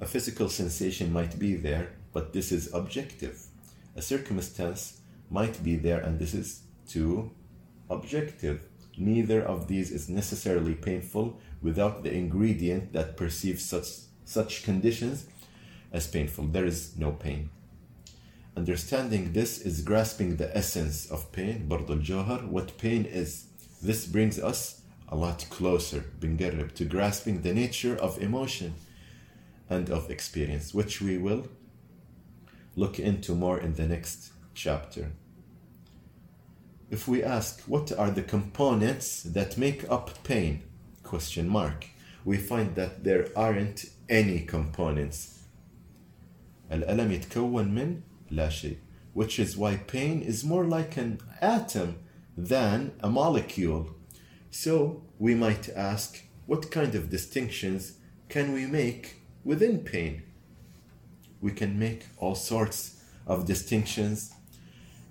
A 0.00 0.06
physical 0.06 0.48
sensation 0.48 1.12
might 1.12 1.38
be 1.38 1.54
there, 1.54 1.92
but 2.12 2.32
this 2.32 2.52
is 2.52 2.72
objective 2.74 3.46
A 3.95 4.01
circumstance 4.01 5.01
might 5.29 5.63
be 5.63 5.75
there, 5.75 5.99
and 5.99 6.19
this 6.19 6.33
is 6.33 6.61
too 6.87 7.31
objective. 7.89 8.61
Neither 8.97 9.41
of 9.41 9.67
these 9.67 9.91
is 9.91 10.09
necessarily 10.09 10.73
painful 10.75 11.39
without 11.61 12.03
the 12.03 12.13
ingredient 12.13 12.93
that 12.93 13.17
perceives 13.17 13.65
such, 13.65 13.87
such 14.25 14.63
conditions 14.63 15.25
as 15.91 16.07
painful. 16.07 16.45
There 16.47 16.65
is 16.65 16.97
no 16.97 17.11
pain. 17.11 17.49
Understanding 18.55 19.33
this 19.33 19.61
is 19.61 19.81
grasping 19.81 20.37
the 20.37 20.55
essence 20.57 21.09
of 21.11 21.31
pain, 21.31 21.67
برضو 21.69 22.01
الجوهر, 22.01 22.49
what 22.49 22.77
pain 22.77 23.05
is. 23.05 23.45
This 23.83 24.07
brings 24.07 24.39
us 24.39 24.81
a 25.09 25.15
lot 25.15 25.45
closer, 25.49 26.03
بنقرب, 26.19 26.73
to 26.73 26.85
grasping 26.85 27.41
the 27.41 27.53
nature 27.53 27.95
of 27.95 28.21
emotion 28.21 28.73
and 29.69 29.89
of 29.89 30.09
experience, 30.09 30.73
which 30.73 31.01
we 31.01 31.17
will 31.17 31.47
look 32.75 32.99
into 32.99 33.35
more 33.35 33.59
in 33.59 33.73
the 33.73 33.87
next 33.87 34.31
chapter. 34.53 35.11
If 36.89 37.07
we 37.07 37.23
ask 37.23 37.61
what 37.61 37.91
are 37.91 38.11
the 38.11 38.23
components 38.23 39.23
that 39.23 39.57
make 39.57 39.89
up 39.89 40.23
pain, 40.23 40.63
question 41.03 41.49
mark, 41.49 41.87
we 42.23 42.37
find 42.37 42.75
that 42.75 43.03
there 43.03 43.27
aren't 43.35 43.85
any 44.09 44.41
components. 44.41 45.33
الألم 46.71 47.11
يتكون 47.11 47.73
من 47.73 48.01
لا 48.31 48.49
شيء 48.49 48.77
which 49.17 49.39
is 49.39 49.57
why 49.57 49.75
pain 49.75 50.21
is 50.21 50.43
more 50.43 50.63
like 50.63 50.95
an 50.95 51.19
atom 51.41 51.97
than 52.37 52.91
a 52.99 53.09
molecule. 53.09 53.89
So 54.51 55.01
we 55.17 55.33
might 55.33 55.69
ask 55.69 56.21
what 56.45 56.69
kind 56.69 56.93
of 56.93 57.09
distinctions 57.09 57.93
can 58.29 58.53
we 58.53 58.67
make 58.67 59.15
within 59.43 59.79
pain? 59.79 60.21
we 61.42 61.50
can 61.50 61.78
make 61.78 62.06
all 62.16 62.34
sorts 62.34 63.02
of 63.26 63.44
distinctions 63.44 64.32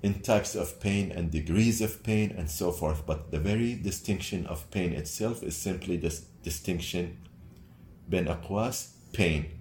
in 0.02 0.22
types 0.22 0.56
of 0.56 0.80
pain 0.80 1.12
and 1.12 1.30
degrees 1.30 1.82
of 1.82 2.02
pain 2.04 2.34
and 2.36 2.50
so 2.50 2.72
forth. 2.72 3.06
But 3.06 3.30
the 3.30 3.40
very 3.40 3.76
distinction 3.76 4.48
of 4.48 4.72
pain 4.72 4.94
itself 4.94 5.44
is 5.44 5.56
simply 5.56 5.98
this 5.98 6.22
distinction 6.42 7.18
ben 8.08 8.28
aquas, 8.28 8.94
pain. 9.14 9.52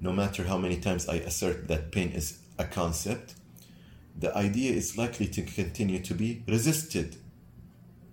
No 0.00 0.12
matter 0.12 0.44
how 0.44 0.58
many 0.58 0.76
times 0.78 1.08
I 1.08 1.14
assert 1.14 1.68
that 1.68 1.92
pain 1.92 2.10
is 2.10 2.38
a 2.58 2.64
concept, 2.64 3.34
the 4.18 4.36
idea 4.36 4.72
is 4.72 4.98
likely 4.98 5.26
to 5.28 5.42
continue 5.42 6.00
to 6.00 6.14
be 6.14 6.42
resisted 6.46 7.16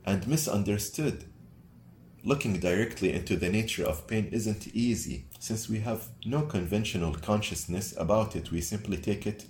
and 0.05 0.27
misunderstood 0.27 1.25
Looking 2.23 2.59
directly 2.59 3.13
into 3.13 3.37
the 3.37 3.49
nature 3.49 3.85
of 3.85 4.05
pain 4.07 4.27
isn't 4.31 4.67
easy. 4.75 5.25
Since 5.39 5.69
we 5.69 5.79
have 5.79 6.09
no 6.25 6.41
conventional 6.41 7.13
consciousness 7.13 7.93
about 7.97 8.35
it, 8.35 8.51
we 8.51 8.59
simply 8.59 8.97
take 8.97 9.25
it 9.25 9.45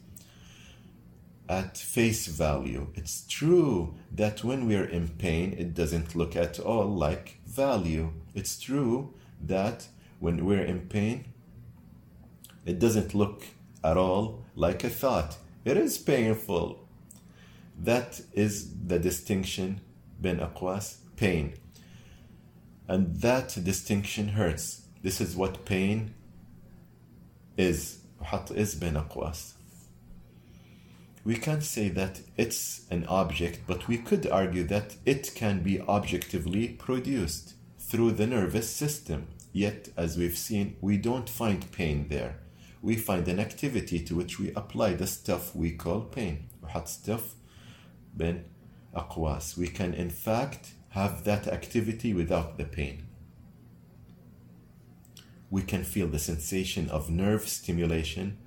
at 1.49 1.77
face 1.77 2.27
value. 2.27 2.87
It's 2.93 3.25
true 3.27 3.95
that 4.11 4.43
when 4.43 4.67
we 4.67 4.75
are 4.75 4.85
in 4.85 5.07
pain, 5.07 5.55
it 5.57 5.73
doesn't 5.73 6.15
look 6.15 6.35
at 6.35 6.59
all 6.59 6.85
like 6.85 7.39
value. 7.47 8.13
It's 8.35 8.59
true 8.59 9.15
that 9.41 9.87
when 10.19 10.45
we're 10.45 10.63
in 10.63 10.81
pain, 10.87 11.25
it 12.65 12.77
doesn't 12.77 13.15
look 13.15 13.45
at 13.83 13.97
all 13.97 14.45
like 14.55 14.83
a 14.83 14.89
thought. 14.89 15.37
It 15.65 15.75
is 15.75 15.97
painful. 15.97 16.87
That 17.79 18.21
is 18.33 18.69
the 18.85 18.99
distinction 18.99 19.81
bin 20.21 20.37
aqwas, 20.37 20.97
pain. 21.15 21.53
And 22.88 23.16
that 23.20 23.56
distinction 23.64 24.28
hurts. 24.28 24.82
This 25.02 25.20
is 25.20 25.36
what 25.36 25.64
pain 25.64 26.14
is. 27.56 27.98
وحط 28.22 28.54
is 28.56 28.74
bin 28.74 28.94
aqwas. 28.94 29.54
We 31.24 31.36
can't 31.36 31.62
say 31.62 31.88
that 31.88 32.20
it's 32.36 32.82
an 32.90 33.06
object, 33.06 33.60
but 33.66 33.88
we 33.88 33.96
could 33.96 34.26
argue 34.26 34.64
that 34.64 34.96
it 35.06 35.32
can 35.34 35.62
be 35.62 35.80
objectively 35.80 36.68
produced 36.68 37.54
through 37.78 38.12
the 38.12 38.26
nervous 38.26 38.68
system. 38.68 39.28
Yet, 39.52 39.88
as 39.96 40.18
we've 40.18 40.36
seen, 40.36 40.76
we 40.82 40.98
don't 40.98 41.30
find 41.30 41.70
pain 41.72 42.08
there. 42.10 42.40
We 42.82 42.96
find 42.96 43.26
an 43.28 43.40
activity 43.40 44.00
to 44.00 44.14
which 44.14 44.38
we 44.38 44.52
apply 44.54 44.94
the 44.94 45.06
stuff 45.06 45.56
we 45.56 45.70
call 45.70 46.02
pain. 46.02 46.50
وحط 46.62 46.88
stuff 46.88 47.34
bin 48.14 48.44
aqwas. 48.94 49.56
We 49.56 49.68
can, 49.68 49.94
in 49.94 50.10
fact, 50.10 50.72
have 50.90 51.24
that 51.24 51.48
activity 51.48 52.14
without 52.14 52.56
the 52.58 52.64
pain. 52.64 53.06
We 55.50 55.62
can 55.62 55.84
feel 55.84 56.08
the 56.08 56.18
sensation 56.18 56.88
of 56.90 57.10
nerve 57.10 57.48
stimulation 57.48 58.38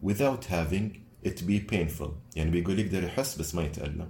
without 0.00 0.46
having 0.46 1.04
it 1.22 1.46
be 1.46 1.60
painful. 1.60 2.14
يعني 2.36 2.50
بيقول 2.50 2.78
يقدر 2.78 3.04
يحس 3.04 3.36
بس 3.36 3.54
ما 3.54 3.62
يتألم. 3.64 4.08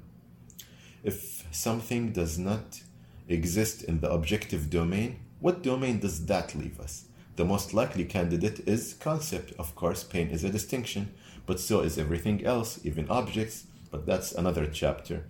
If 1.02 1.46
something 1.50 2.12
does 2.12 2.38
not 2.38 2.83
exist 3.28 3.83
in 3.83 4.00
the 4.00 4.11
objective 4.11 4.70
domain, 4.70 5.20
what 5.40 5.62
domain 5.62 5.98
does 6.00 6.26
that 6.26 6.54
leave 6.54 6.78
us? 6.78 7.06
The 7.37 7.44
most 7.44 7.72
likely 7.72 8.04
candidate 8.04 8.61
is 8.68 8.94
concept. 8.94 9.54
Of 9.59 9.74
course, 9.74 10.04
pain 10.04 10.28
is 10.28 10.44
a 10.44 10.50
distinction, 10.50 11.14
but 11.46 11.59
so 11.59 11.80
is 11.80 11.96
everything 11.96 12.44
else, 12.44 12.80
even 12.85 13.09
objects, 13.09 13.64
but 13.90 14.04
that's 14.04 14.33
another 14.33 14.66
chapter. 14.66 15.24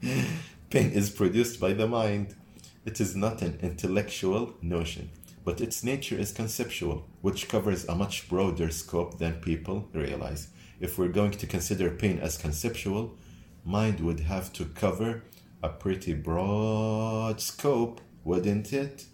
pain 0.70 0.92
is 0.92 1.10
produced 1.10 1.60
by 1.60 1.72
the 1.72 1.88
mind. 1.88 2.36
It 2.84 3.00
is 3.00 3.16
not 3.16 3.42
an 3.42 3.58
intellectual 3.60 4.54
notion, 4.62 5.10
but 5.44 5.60
its 5.60 5.82
nature 5.82 6.16
is 6.16 6.30
conceptual, 6.32 7.08
which 7.20 7.48
covers 7.48 7.84
a 7.86 7.96
much 7.96 8.28
broader 8.28 8.70
scope 8.70 9.18
than 9.18 9.40
people 9.40 9.88
realize. 9.92 10.48
If 10.78 10.96
we're 10.96 11.08
going 11.08 11.32
to 11.32 11.46
consider 11.46 11.90
pain 11.90 12.20
as 12.20 12.38
conceptual, 12.38 13.16
mind 13.64 13.98
would 14.00 14.20
have 14.20 14.52
to 14.54 14.64
cover 14.64 15.24
a 15.62 15.68
pretty 15.68 16.14
broad 16.14 17.40
scope, 17.40 18.00
wouldn't 18.24 18.72
it? 18.72 19.06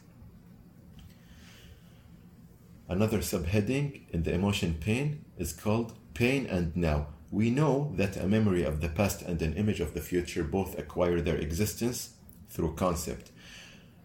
Another 2.89 3.19
subheading 3.19 4.03
in 4.11 4.23
the 4.23 4.33
emotion 4.33 4.77
pain 4.79 5.25
is 5.39 5.53
called 5.53 5.95
pain 6.15 6.47
and 6.47 6.77
now. 6.77 7.09
We 7.32 7.50
know 7.50 7.94
that 7.96 8.18
a 8.18 8.28
memory 8.28 8.64
of 8.64 8.82
the 8.82 8.90
past 8.90 9.22
and 9.22 9.42
an 9.42 9.54
image 9.54 9.80
of 9.80 9.94
the 9.94 10.02
future 10.02 10.44
both 10.44 10.78
acquire 10.78 11.22
their 11.22 11.38
existence 11.38 12.14
through 12.50 12.76
concept 12.76 13.32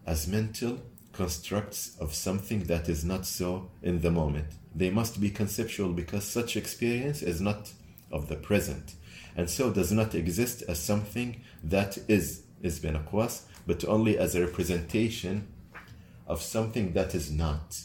as 0.07 0.29
mental 0.29 0.81
constructs 1.13 1.97
of 1.99 2.15
something 2.15 2.65
that 2.65 2.89
is 2.89 3.05
not 3.05 3.27
so 3.27 3.71
in 3.83 4.01
the 4.01 4.11
moment. 4.11 4.47
They 4.75 4.91
must 4.91 5.21
be 5.21 5.31
conceptual 5.31 5.93
because 5.93 6.25
such 6.25 6.57
experience 6.57 7.23
is 7.23 7.41
not 7.41 7.73
of 8.13 8.29
the 8.29 8.37
present 8.37 8.95
and 9.37 9.51
so 9.51 9.71
does 9.71 9.93
not 9.93 10.15
exist 10.15 10.63
as 10.69 10.79
something 10.79 11.43
that 11.63 11.99
is 12.09 12.43
is 12.63 12.79
bin 12.79 12.95
aqwas, 12.95 13.43
but 13.67 13.85
only 13.85 14.19
as 14.19 14.35
a 14.35 14.41
representation 14.41 15.47
of 16.27 16.41
something 16.41 16.93
that 16.93 17.15
is 17.15 17.31
not. 17.31 17.77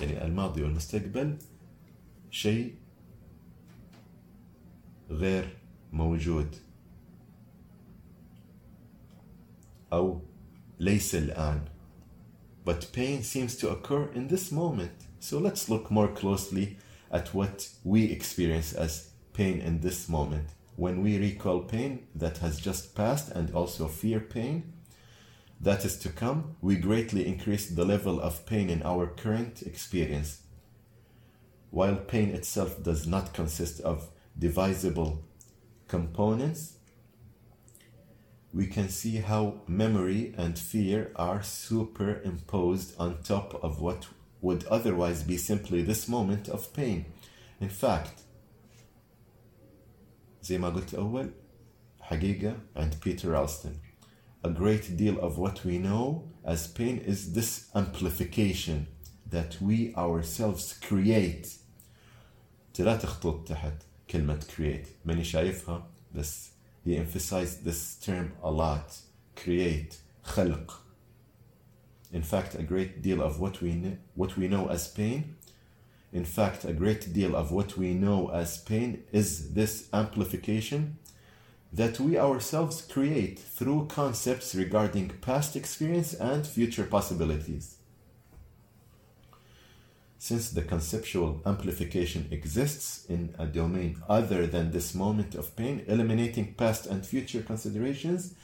يعني 0.00 0.24
الماضي 0.24 0.62
والمستقبل 0.62 1.36
شيء 2.30 2.74
غير 5.10 5.58
موجود 5.92 6.56
أو 9.92 10.20
ليس 10.78 11.14
الآن 11.14 11.60
but 12.64 12.92
pain 12.92 13.22
seems 13.22 13.56
to 13.56 13.68
occur 13.68 14.10
in 14.14 14.28
this 14.28 14.52
moment 14.52 15.06
so 15.18 15.38
let's 15.38 15.68
look 15.68 15.90
more 15.90 16.08
closely 16.08 16.76
at 17.10 17.34
what 17.34 17.68
we 17.84 18.04
experience 18.04 18.72
as 18.72 19.10
pain 19.32 19.60
in 19.60 19.80
this 19.80 20.08
moment 20.08 20.48
when 20.76 21.02
we 21.02 21.18
recall 21.18 21.60
pain 21.60 22.06
that 22.14 22.38
has 22.38 22.60
just 22.60 22.94
passed 22.94 23.30
and 23.30 23.50
also 23.52 23.88
fear 23.88 24.20
pain 24.20 24.72
that 25.62 25.84
is 25.84 25.98
to 25.98 26.08
come, 26.08 26.56
we 26.62 26.76
greatly 26.76 27.26
increase 27.26 27.68
the 27.68 27.84
level 27.84 28.18
of 28.18 28.46
pain 28.46 28.70
in 28.70 28.82
our 28.82 29.06
current 29.06 29.60
experience. 29.62 30.40
While 31.70 31.96
pain 31.96 32.30
itself 32.30 32.82
does 32.82 33.06
not 33.06 33.34
consist 33.34 33.80
of 33.80 34.08
divisible 34.37 35.23
components, 35.87 36.77
we 38.53 38.67
can 38.67 38.89
see 38.89 39.17
how 39.17 39.61
memory 39.67 40.33
and 40.37 40.57
fear 40.57 41.11
are 41.15 41.43
superimposed 41.43 42.95
on 42.97 43.21
top 43.21 43.53
of 43.63 43.81
what 43.81 44.07
would 44.41 44.65
otherwise 44.67 45.23
be 45.23 45.37
simply 45.37 45.81
this 45.81 46.07
moment 46.07 46.47
of 46.47 46.73
pain. 46.73 47.05
In 47.59 47.69
fact, 47.69 48.21
زي 50.43 50.57
ما 50.57 50.69
قلت 50.69 50.93
أول 50.95 51.31
حقيقة 52.01 52.55
and 52.75 52.99
Peter 53.01 53.31
Ralston. 53.31 53.79
A 54.43 54.49
great 54.49 54.95
deal 54.95 55.19
of 55.19 55.37
what 55.37 55.65
we 55.65 55.79
know 55.79 56.31
as 56.43 56.67
pain 56.67 56.99
is 56.99 57.33
this 57.33 57.69
amplification 57.73 58.87
that 59.27 59.59
we 59.59 59.93
ourselves 59.95 60.77
create. 60.81 61.57
تحت. 62.73 63.94
كلمة 64.10 64.40
create 64.56 64.88
ماني 65.04 65.24
شايفها 65.24 65.86
بس 66.14 66.50
he 66.86 66.96
emphasized 66.96 67.64
this 67.64 68.06
term 68.06 68.32
a 68.42 68.50
lot 68.50 69.00
create 69.36 69.94
خلق 70.24 70.80
in 72.12 72.22
fact 72.22 72.54
a 72.54 72.62
great 72.62 73.02
deal 73.02 73.22
of 73.22 73.38
what 73.38 73.62
we 73.62 73.72
know, 73.74 73.96
what 74.14 74.36
we 74.36 74.48
know 74.48 74.68
as 74.68 74.88
pain 74.88 75.36
in 76.12 76.24
fact 76.24 76.64
a 76.64 76.72
great 76.72 77.12
deal 77.12 77.36
of 77.36 77.52
what 77.52 77.76
we 77.76 77.94
know 77.94 78.28
as 78.30 78.58
pain 78.58 79.04
is 79.12 79.54
this 79.54 79.88
amplification 79.92 80.98
that 81.72 82.00
we 82.00 82.18
ourselves 82.18 82.82
create 82.82 83.38
through 83.38 83.86
concepts 83.86 84.54
regarding 84.54 85.08
past 85.20 85.54
experience 85.54 86.14
and 86.14 86.44
future 86.44 86.84
possibilities. 86.84 87.76
Since 90.24 90.50
the 90.50 90.62
conceptual 90.62 91.40
amplification 91.46 92.28
exists 92.30 93.06
in 93.08 93.34
a 93.38 93.46
domain 93.46 94.02
other 94.08 94.46
than 94.46 94.70
this 94.70 94.94
moment 94.94 95.34
of 95.34 95.56
pain, 95.56 95.82
eliminating 95.86 96.54
past 96.54 96.86
and 96.86 97.06
future 97.06 97.42
considerations 97.42 98.34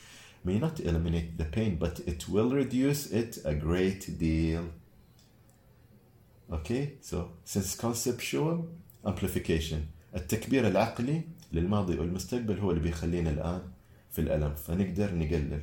may 0.43 0.59
not 0.59 0.81
eliminate 0.81 1.37
the 1.37 1.45
pain, 1.45 1.77
but 1.77 2.01
it 2.07 2.29
will 2.29 2.51
reduce 2.51 3.11
it 3.11 3.39
a 3.45 3.55
great 3.55 4.19
deal. 4.19 4.65
Okay, 6.51 6.95
so 7.01 7.33
since 7.45 7.77
conceptual 7.77 8.69
amplification 9.05 9.89
التكبير 10.17 10.67
العقلي 10.69 11.23
للماضي 11.53 11.99
والمستقبل 11.99 12.59
هو 12.59 12.71
اللي 12.71 12.83
بيخلينا 12.83 13.31
الآن 13.31 13.63
في 14.11 14.21
الألم 14.21 14.55
فنقدر 14.55 15.15
نقلل 15.15 15.63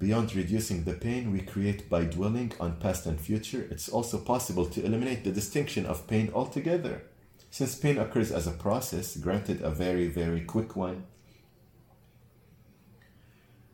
Beyond 0.00 0.34
reducing 0.34 0.84
the 0.84 0.92
pain 0.92 1.32
we 1.32 1.40
create 1.40 1.88
by 1.88 2.04
dwelling 2.04 2.52
on 2.60 2.76
past 2.76 3.06
and 3.06 3.18
future, 3.18 3.66
it's 3.70 3.88
also 3.88 4.18
possible 4.18 4.66
to 4.66 4.84
eliminate 4.84 5.24
the 5.24 5.32
distinction 5.32 5.86
of 5.86 6.06
pain 6.06 6.30
altogether. 6.34 7.02
Since 7.50 7.76
pain 7.76 7.96
occurs 7.96 8.30
as 8.30 8.46
a 8.46 8.50
process, 8.50 9.16
granted 9.16 9.62
a 9.62 9.70
very, 9.70 10.08
very 10.08 10.42
quick 10.42 10.76
one, 10.76 11.04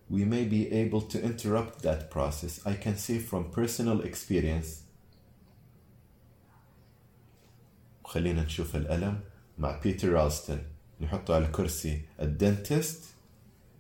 we 0.09 0.25
may 0.25 0.45
be 0.45 0.71
able 0.71 1.01
to 1.01 1.21
interrupt 1.21 1.83
that 1.83 2.11
process. 2.11 2.61
I 2.65 2.75
can 2.75 2.97
say 2.97 3.19
from 3.19 3.51
personal 3.51 4.03
experience 4.03 4.83
خلينا 8.05 8.43
نشوف 8.43 8.77
الألم 8.77 9.21
مع 9.59 9.81
بيتر 9.83 10.09
رالستون 10.09 10.63
نحطه 11.01 11.35
على 11.35 11.47
كرسي 11.47 12.03
الدنتست 12.21 13.05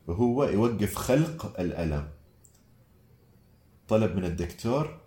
وهو 0.06 0.44
يوقف 0.44 0.94
خلق 0.94 1.60
الألم 1.60 2.08
طلب 3.87 4.15
من 4.15 4.25
الدكتور 4.25 5.01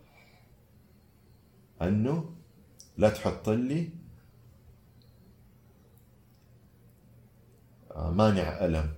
أنه 1.82 2.34
لا 2.96 3.10
تحط 3.10 3.48
لي 3.48 3.90
مانع 7.96 8.64
ألم. 8.64 8.94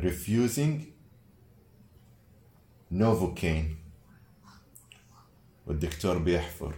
Refusing 0.00 0.80
نوفوكين 2.90 3.76
والدكتور 5.66 6.18
بيحفر. 6.18 6.74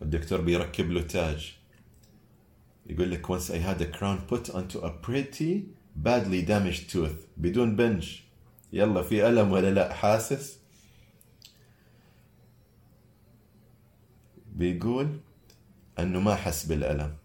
والدكتور 0.00 0.40
بيركب 0.40 0.90
له 0.90 1.02
تاج. 1.02 1.58
يقول 2.86 3.10
لك 3.10 3.26
once 3.26 3.50
I 3.50 3.58
had 3.58 3.80
a 3.80 3.98
crown 3.98 4.18
put 4.30 4.54
onto 4.54 4.78
a 4.78 4.90
pretty 4.90 5.64
badly 5.96 6.42
damaged 6.42 6.90
tooth 6.92 7.26
بدون 7.36 7.76
بنج. 7.76 8.29
يلا 8.72 9.02
في 9.02 9.28
ألم 9.28 9.52
ولا 9.52 9.70
لا 9.70 9.94
حاسس 9.94 10.58
بيقول 14.52 15.20
أنه 15.98 16.20
ما 16.20 16.34
حس 16.34 16.66
بالألم 16.66 17.16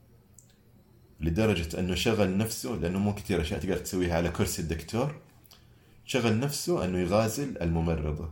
لدرجة 1.21 1.79
أنه 1.79 1.95
شغل 1.95 2.37
نفسه 2.37 2.69
لأنه 2.69 2.99
مو 2.99 3.15
كثير 3.15 3.41
أشياء 3.41 3.59
تقدر 3.59 3.77
تسويها 3.77 4.15
على 4.15 4.29
كرسي 4.29 4.61
الدكتور 4.61 5.15
شغل 6.05 6.39
نفسه 6.39 6.85
أنه 6.85 6.99
يغازل 6.99 7.57
الممرضة 7.61 8.29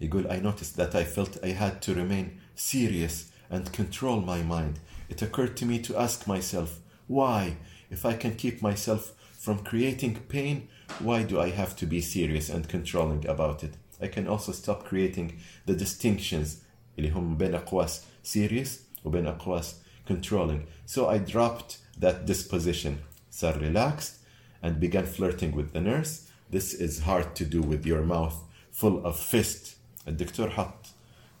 يقول 0.00 0.28
I 0.28 0.40
noticed 0.40 0.76
that 0.76 0.94
I 0.94 1.04
felt 1.04 1.44
I 1.44 1.48
had 1.48 1.82
to 1.82 1.94
remain 1.94 2.40
serious 2.56 3.30
and 3.50 3.72
control 3.72 4.20
my 4.20 4.42
mind. 4.42 4.80
It 5.08 5.22
occurred 5.22 5.56
to 5.58 5.66
me 5.66 5.78
to 5.80 5.96
ask 5.96 6.26
myself, 6.26 6.80
why? 7.06 7.56
If 7.90 8.04
I 8.04 8.14
can 8.14 8.34
keep 8.36 8.62
myself 8.62 9.12
from 9.43 9.59
creating 9.59 10.15
pain, 10.27 10.67
why 10.99 11.23
do 11.23 11.39
I 11.39 11.49
have 11.49 11.75
to 11.77 11.85
be 11.85 12.01
serious 12.01 12.49
and 12.49 12.67
controlling 12.67 13.25
about 13.27 13.63
it? 13.63 13.75
I 14.01 14.07
can 14.07 14.27
also 14.27 14.51
stop 14.51 14.85
creating 14.85 15.39
the 15.65 15.75
distinctions 15.75 16.57
اللي 16.97 17.11
هم 17.11 17.37
بين 17.37 17.55
أقواس 17.55 18.01
serious 18.23 18.79
وبين 19.05 19.27
أقواس 19.27 19.75
controlling. 20.05 20.67
So 20.85 21.07
I 21.07 21.17
dropped 21.17 21.77
that 21.97 22.25
disposition, 22.25 22.99
صار 23.31 23.59
relaxed 23.59 24.19
and 24.61 24.79
began 24.79 25.05
flirting 25.05 25.53
with 25.53 25.71
the 25.73 25.81
nurse. 25.81 26.27
This 26.49 26.73
is 26.73 26.99
hard 26.99 27.35
to 27.35 27.45
do 27.45 27.61
with 27.61 27.85
your 27.85 28.01
mouth 28.01 28.43
full 28.71 29.05
of 29.05 29.17
fist. 29.19 29.75
الدكتور 30.07 30.49
حط 30.49 30.87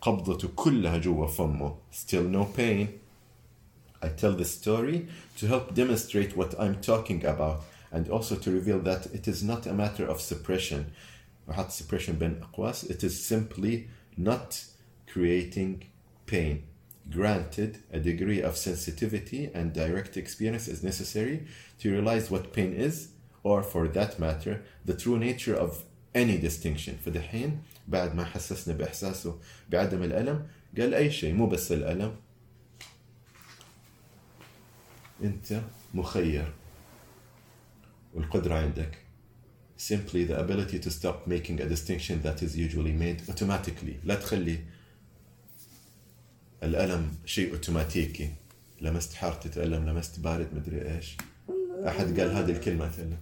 قبضته 0.01 0.47
كلها 0.55 0.97
جوا 0.97 1.27
فمه. 1.27 1.75
Still 1.91 2.23
no 2.23 2.45
pain. 2.45 2.99
I 4.01 4.07
tell 4.07 4.31
this 4.31 4.51
story 4.51 5.07
to 5.37 5.47
help 5.47 5.73
demonstrate 5.73 6.37
what 6.37 6.57
I'm 6.57 6.75
talking 6.75 7.25
about 7.25 7.63
and 7.93 8.09
also 8.09 8.35
to 8.35 8.51
reveal 8.51 8.79
that 8.79 9.07
it 9.07 9.27
is 9.27 9.43
not 9.43 9.65
a 9.67 9.73
matter 9.73 10.05
of 10.05 10.21
suppression. 10.21 10.91
وحط 11.47 11.71
suppression 11.71 12.13
بين 12.13 12.41
أقواس. 12.41 12.89
It 12.89 13.03
is 13.03 13.23
simply 13.23 13.87
not 14.17 14.65
creating 15.07 15.83
pain. 16.25 16.63
Granted, 17.09 17.79
a 17.91 17.99
degree 17.99 18.41
of 18.41 18.55
sensitivity 18.55 19.49
and 19.53 19.73
direct 19.73 20.15
experience 20.15 20.67
is 20.67 20.83
necessary 20.83 21.47
to 21.79 21.91
realize 21.91 22.29
what 22.29 22.53
pain 22.53 22.71
is, 22.73 23.09
or 23.43 23.63
for 23.63 23.87
that 23.87 24.19
matter, 24.19 24.61
the 24.85 24.93
true 24.93 25.17
nature 25.17 25.55
of 25.55 25.83
any 26.13 26.37
distinction. 26.37 26.99
فدحين 27.05 27.57
بعد 27.87 28.15
ما 28.15 28.25
حسسنا 28.25 28.77
بإحساسه 28.77 29.39
بعدم 29.69 30.03
الألم 30.03 30.47
قال 30.77 30.93
أي 30.93 31.11
شيء 31.11 31.33
مو 31.33 31.47
بس 31.47 31.71
الألم 31.71 32.15
أنت 35.23 35.61
مخير 35.93 36.53
والقدرة 38.14 38.54
عندك. 38.54 38.98
Simply 39.76 40.24
the 40.24 40.38
ability 40.38 40.78
to 40.78 40.90
stop 40.90 41.26
making 41.26 41.60
a 41.60 41.66
distinction 41.66 42.22
that 42.22 42.42
is 42.42 42.56
usually 42.56 42.92
made 42.92 43.22
automatically. 43.28 43.96
لا 44.04 44.14
تخلي 44.14 44.58
الألم 46.62 47.12
شيء 47.24 47.52
أوتوماتيكي 47.52 48.32
لمست 48.80 49.14
حار 49.14 49.32
تتألم 49.32 49.88
لمست 49.88 50.20
بارد 50.20 50.48
مدري 50.54 50.96
إيش. 50.96 51.16
أحد 51.86 52.20
قال 52.20 52.30
هذه 52.30 52.50
الكلمة 52.50 52.90
تألم 52.90 53.18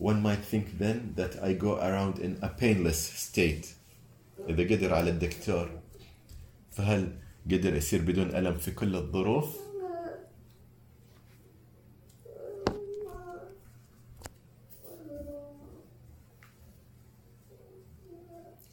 One 0.00 0.22
might 0.22 0.44
think 0.44 0.78
then 0.78 1.14
that 1.16 1.42
I 1.42 1.54
go 1.54 1.76
around 1.76 2.20
in 2.20 2.38
a 2.40 2.48
painless 2.48 2.98
state. 2.98 3.66
إذا 4.48 4.62
قدر 4.62 4.94
على 4.94 5.10
الدكتور 5.10 5.70
فهل 6.70 7.12
قدر 7.46 7.74
يصير 7.74 8.02
بدون 8.02 8.36
ألم 8.36 8.54
في 8.54 8.70
كل 8.70 8.96
الظروف؟ 8.96 9.67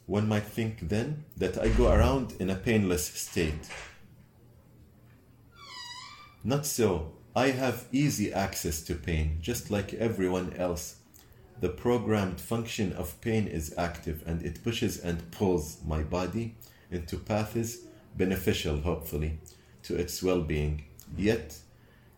One 0.06 0.28
might 0.28 0.44
think 0.44 0.88
then 0.88 1.24
that 1.36 1.58
I 1.58 1.68
go 1.68 1.92
around 1.92 2.34
in 2.38 2.48
a 2.48 2.54
painless 2.54 3.06
state. 3.06 3.68
Not 6.44 6.64
so. 6.64 7.12
I 7.34 7.50
have 7.50 7.86
easy 7.92 8.32
access 8.32 8.80
to 8.82 8.94
pain, 8.94 9.38
just 9.42 9.70
like 9.70 9.92
everyone 9.94 10.54
else. 10.54 10.96
The 11.60 11.68
programmed 11.68 12.40
function 12.40 12.92
of 12.92 13.20
pain 13.20 13.46
is 13.46 13.74
active 13.76 14.22
and 14.26 14.42
it 14.42 14.62
pushes 14.62 14.98
and 14.98 15.30
pulls 15.32 15.78
my 15.84 16.02
body 16.02 16.54
into 16.90 17.18
paths 17.18 17.78
beneficial, 18.16 18.78
hopefully, 18.78 19.38
to 19.82 19.96
its 19.96 20.22
well 20.22 20.40
being. 20.40 20.84
Yet, 21.16 21.58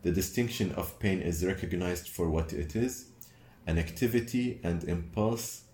the 0.03 0.13
distinction 0.13 0.73
of 0.73 0.99
pain 0.99 1.21
is 1.21 1.45
recognized 1.45 2.09
for 2.09 2.29
what 2.31 2.53
it 2.53 2.77
is 2.77 3.07
an 3.67 3.79
activity 3.79 4.61
and 4.63 4.85
impulse, 4.85 5.65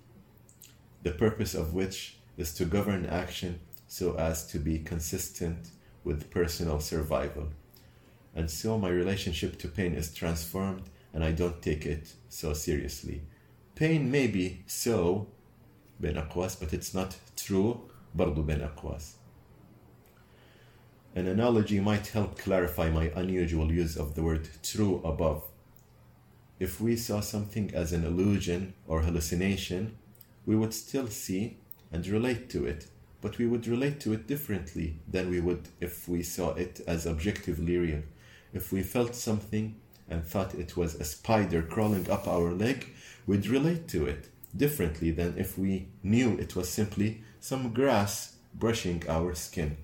the 1.03 1.11
purpose 1.11 1.55
of 1.55 1.73
which 1.73 2.17
is 2.37 2.53
to 2.53 2.65
govern 2.65 3.05
action 3.05 3.59
so 3.87 4.15
as 4.15 4.45
to 4.47 4.59
be 4.59 4.79
consistent 4.79 5.69
with 6.03 6.29
personal 6.29 6.79
survival. 6.79 7.49
And 8.35 8.49
so 8.49 8.77
my 8.77 8.89
relationship 8.89 9.57
to 9.59 9.67
pain 9.67 9.93
is 9.93 10.13
transformed 10.13 10.83
and 11.13 11.23
I 11.23 11.31
don't 11.31 11.61
take 11.61 11.85
it 11.85 12.13
so 12.29 12.53
seriously. 12.53 13.21
Pain 13.75 14.11
may 14.11 14.27
be 14.27 14.63
so 14.67 15.27
بين 16.01 16.15
أقواس 16.15 16.59
but 16.59 16.73
it's 16.73 16.93
not 16.93 17.15
true 17.35 17.89
برضو 18.15 18.45
بين 18.45 18.61
أقواس. 18.61 19.13
An 21.15 21.27
analogy 21.27 21.79
might 21.79 22.07
help 22.07 22.37
clarify 22.37 22.89
my 22.89 23.11
unusual 23.15 23.71
use 23.71 23.97
of 23.97 24.15
the 24.15 24.21
word 24.21 24.47
true 24.61 25.01
above. 25.03 25.43
If 26.59 26.79
we 26.79 26.95
saw 26.95 27.19
something 27.19 27.73
as 27.73 27.93
an 27.93 28.05
illusion 28.05 28.73
or 28.87 29.01
hallucination, 29.01 29.97
we 30.46 30.56
would 30.56 30.74
still 30.74 31.08
see 31.08 31.58
and 31.92 32.06
relate 32.06 32.50
to 32.50 32.66
it, 32.66 32.86
but 33.20 33.38
we 33.38 33.46
would 33.46 33.66
relate 33.66 34.00
to 34.00 34.12
it 34.12 34.26
differently 34.26 34.98
than 35.08 35.30
we 35.30 35.40
would 35.40 35.68
if 35.80 36.08
we 36.08 36.22
saw 36.22 36.54
it 36.54 36.80
as 36.86 37.06
objectively 37.06 37.76
real. 37.76 38.02
If 38.52 38.72
we 38.72 38.82
felt 38.82 39.14
something 39.14 39.76
and 40.08 40.24
thought 40.24 40.54
it 40.54 40.76
was 40.76 40.94
a 40.94 41.04
spider 41.04 41.62
crawling 41.62 42.10
up 42.10 42.28
our 42.28 42.52
leg, 42.52 42.88
we'd 43.26 43.46
relate 43.46 43.88
to 43.88 44.06
it 44.06 44.28
differently 44.56 45.10
than 45.10 45.38
if 45.38 45.58
we 45.58 45.88
knew 46.02 46.36
it 46.38 46.54
was 46.54 46.68
simply 46.68 47.22
some 47.40 47.72
grass 47.72 48.36
brushing 48.54 49.02
our 49.08 49.34
skin. 49.34 49.76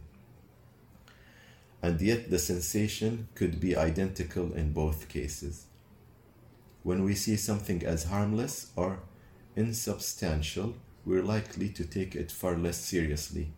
And 1.83 2.01
yet 2.01 2.31
the 2.31 2.38
sensation 2.38 3.29
could 3.35 3.59
be 3.59 3.75
identical 3.75 4.53
in 4.53 4.73
both 4.73 5.09
cases. 5.09 5.66
When 6.83 7.05
we 7.05 7.14
see 7.14 7.37
something 7.37 7.85
as 7.85 8.05
harmless 8.05 8.70
or 8.77 9.01
insubstantial, 9.56 10.75
we're 11.06 11.23
likely 11.23 11.69
to 11.69 11.86
take 11.86 12.15
it 12.15 12.32
far 12.32 12.58
less 12.58 12.78
seriously, 12.78 13.54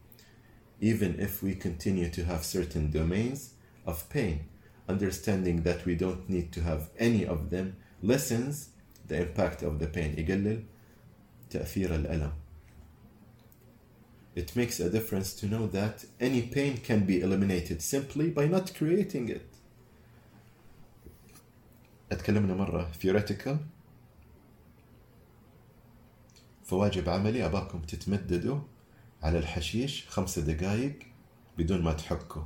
even 0.80 1.20
if 1.20 1.42
we 1.42 1.56
continue 1.56 2.10
to 2.10 2.26
have 2.26 2.44
certain 2.44 2.92
domains 2.92 3.54
of 3.86 4.10
pain. 4.10 4.46
Understanding 4.90 5.64
that 5.64 5.86
we 5.86 5.96
don't 5.96 6.30
need 6.30 6.52
to 6.54 6.62
have 6.62 6.90
any 6.98 7.26
of 7.26 7.50
them 7.50 7.76
lessens 8.02 8.70
the 9.08 9.22
impact 9.22 9.64
of 9.64 9.80
the 9.80 9.88
pain. 9.88 10.16
يقلل 10.16 10.64
تأثير 11.50 11.90
الألم. 11.90 12.32
It 14.36 14.56
makes 14.56 14.80
a 14.80 14.90
difference 14.90 15.34
to 15.34 15.48
know 15.48 15.66
that 15.68 16.06
any 16.20 16.44
pain 16.44 16.78
can 16.78 17.06
be 17.06 17.22
eliminated 17.22 17.82
simply 17.82 18.30
by 18.30 18.46
not 18.48 18.74
creating 18.76 19.30
it. 19.30 19.48
اتكلمنا 22.12 22.56
مرة 22.56 22.92
theoretical 22.94 23.58
فواجب 26.64 27.10
عملي 27.10 27.46
أباكم 27.46 27.82
تتمددوا 27.82 28.60
على 29.24 29.40
الحشيش 29.40 30.06
خمسة 30.10 30.42
دقايق 30.42 31.00
بدون 31.58 31.82
ما 31.82 31.94
تحكوا 31.94 32.44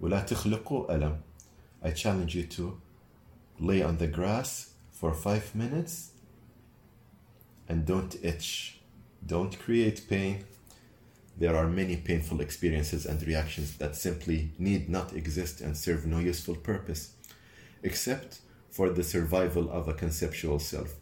ولا 0.00 0.20
تخلقوا 0.20 0.94
ألم 0.96 1.20
I 1.84 1.90
challenge 1.90 2.34
you 2.34 2.44
to 2.56 2.80
lay 3.58 3.82
on 3.82 3.98
the 3.98 4.06
grass 4.06 4.74
for 4.92 5.12
five 5.12 5.54
minutes 5.54 6.12
and 7.68 7.84
don't 7.84 8.14
itch 8.22 8.80
don't 9.26 9.58
create 9.58 10.08
pain 10.08 10.44
there 11.38 11.56
are 11.56 11.66
many 11.66 11.96
painful 11.96 12.40
experiences 12.40 13.06
and 13.06 13.26
reactions 13.26 13.76
that 13.78 13.96
simply 13.96 14.52
need 14.58 14.88
not 14.88 15.12
exist 15.12 15.60
and 15.60 15.76
serve 15.76 16.06
no 16.06 16.18
useful 16.18 16.56
purpose 16.56 17.02
except 17.82 18.40
for 18.70 18.90
the 18.90 19.02
survival 19.02 19.70
of 19.70 19.88
a 19.88 19.94
conceptual 19.94 20.58
self 20.58 20.94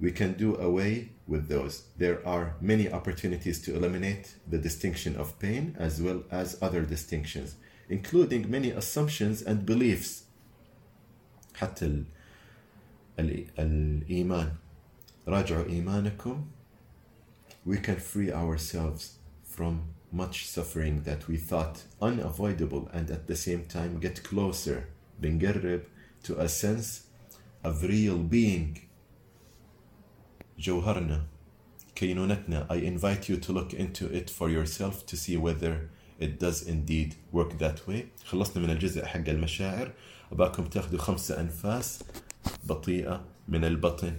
we 0.00 0.12
can 0.12 0.34
do 0.34 0.56
away 0.56 1.10
with 1.26 1.48
those. 1.48 1.84
There 1.96 2.26
are 2.26 2.56
many 2.60 2.90
opportunities 2.90 3.60
to 3.62 3.74
eliminate 3.74 4.34
the 4.48 4.58
distinction 4.58 5.16
of 5.16 5.38
pain 5.38 5.76
as 5.78 6.02
well 6.02 6.24
as 6.30 6.58
other 6.60 6.82
distinctions, 6.82 7.56
including 7.88 8.50
many 8.50 8.70
assumptions 8.70 9.42
and 9.42 9.64
beliefs. 9.64 10.24
حتى 11.54 11.86
ال... 11.86 12.04
ال... 13.18 13.46
الإيمان 13.58 14.52
راجعوا 15.28 15.66
إيمانكم 15.66 16.44
we 17.66 17.76
can 17.78 17.96
free 17.96 18.32
ourselves 18.32 19.18
from 19.44 19.94
much 20.12 20.46
suffering 20.46 21.02
that 21.04 21.28
we 21.28 21.36
thought 21.36 21.84
unavoidable 22.02 22.88
and 22.92 23.10
at 23.10 23.26
the 23.26 23.36
same 23.36 23.64
time 23.66 24.00
get 24.00 24.22
closer 24.22 24.88
بنقرب 25.22 25.82
to 26.24 26.40
a 26.40 26.48
sense 26.48 27.04
of 27.62 27.82
real 27.84 28.18
being 28.18 28.80
جوهرنا 30.59 31.23
كينونتنا 31.95 32.67
I 32.69 32.75
invite 32.75 33.29
you 33.29 33.37
to 33.37 33.53
look 33.53 33.73
into 33.73 34.05
it 34.13 34.29
for 34.29 34.49
yourself 34.49 35.05
to 35.05 35.15
see 35.15 35.37
whether 35.37 35.89
it 36.19 36.39
does 36.39 36.61
indeed 36.67 37.15
work 37.31 37.57
that 37.57 37.87
way 37.87 38.05
خلصنا 38.25 38.63
من 38.63 38.69
الجزء 38.69 39.05
حق 39.05 39.29
المشاعر 39.29 39.91
أباكم 40.31 40.65
تاخذوا 40.65 40.99
خمسة 40.99 41.39
أنفاس 41.39 42.03
بطيئة 42.63 43.25
من 43.47 43.65
البطن 43.65 44.13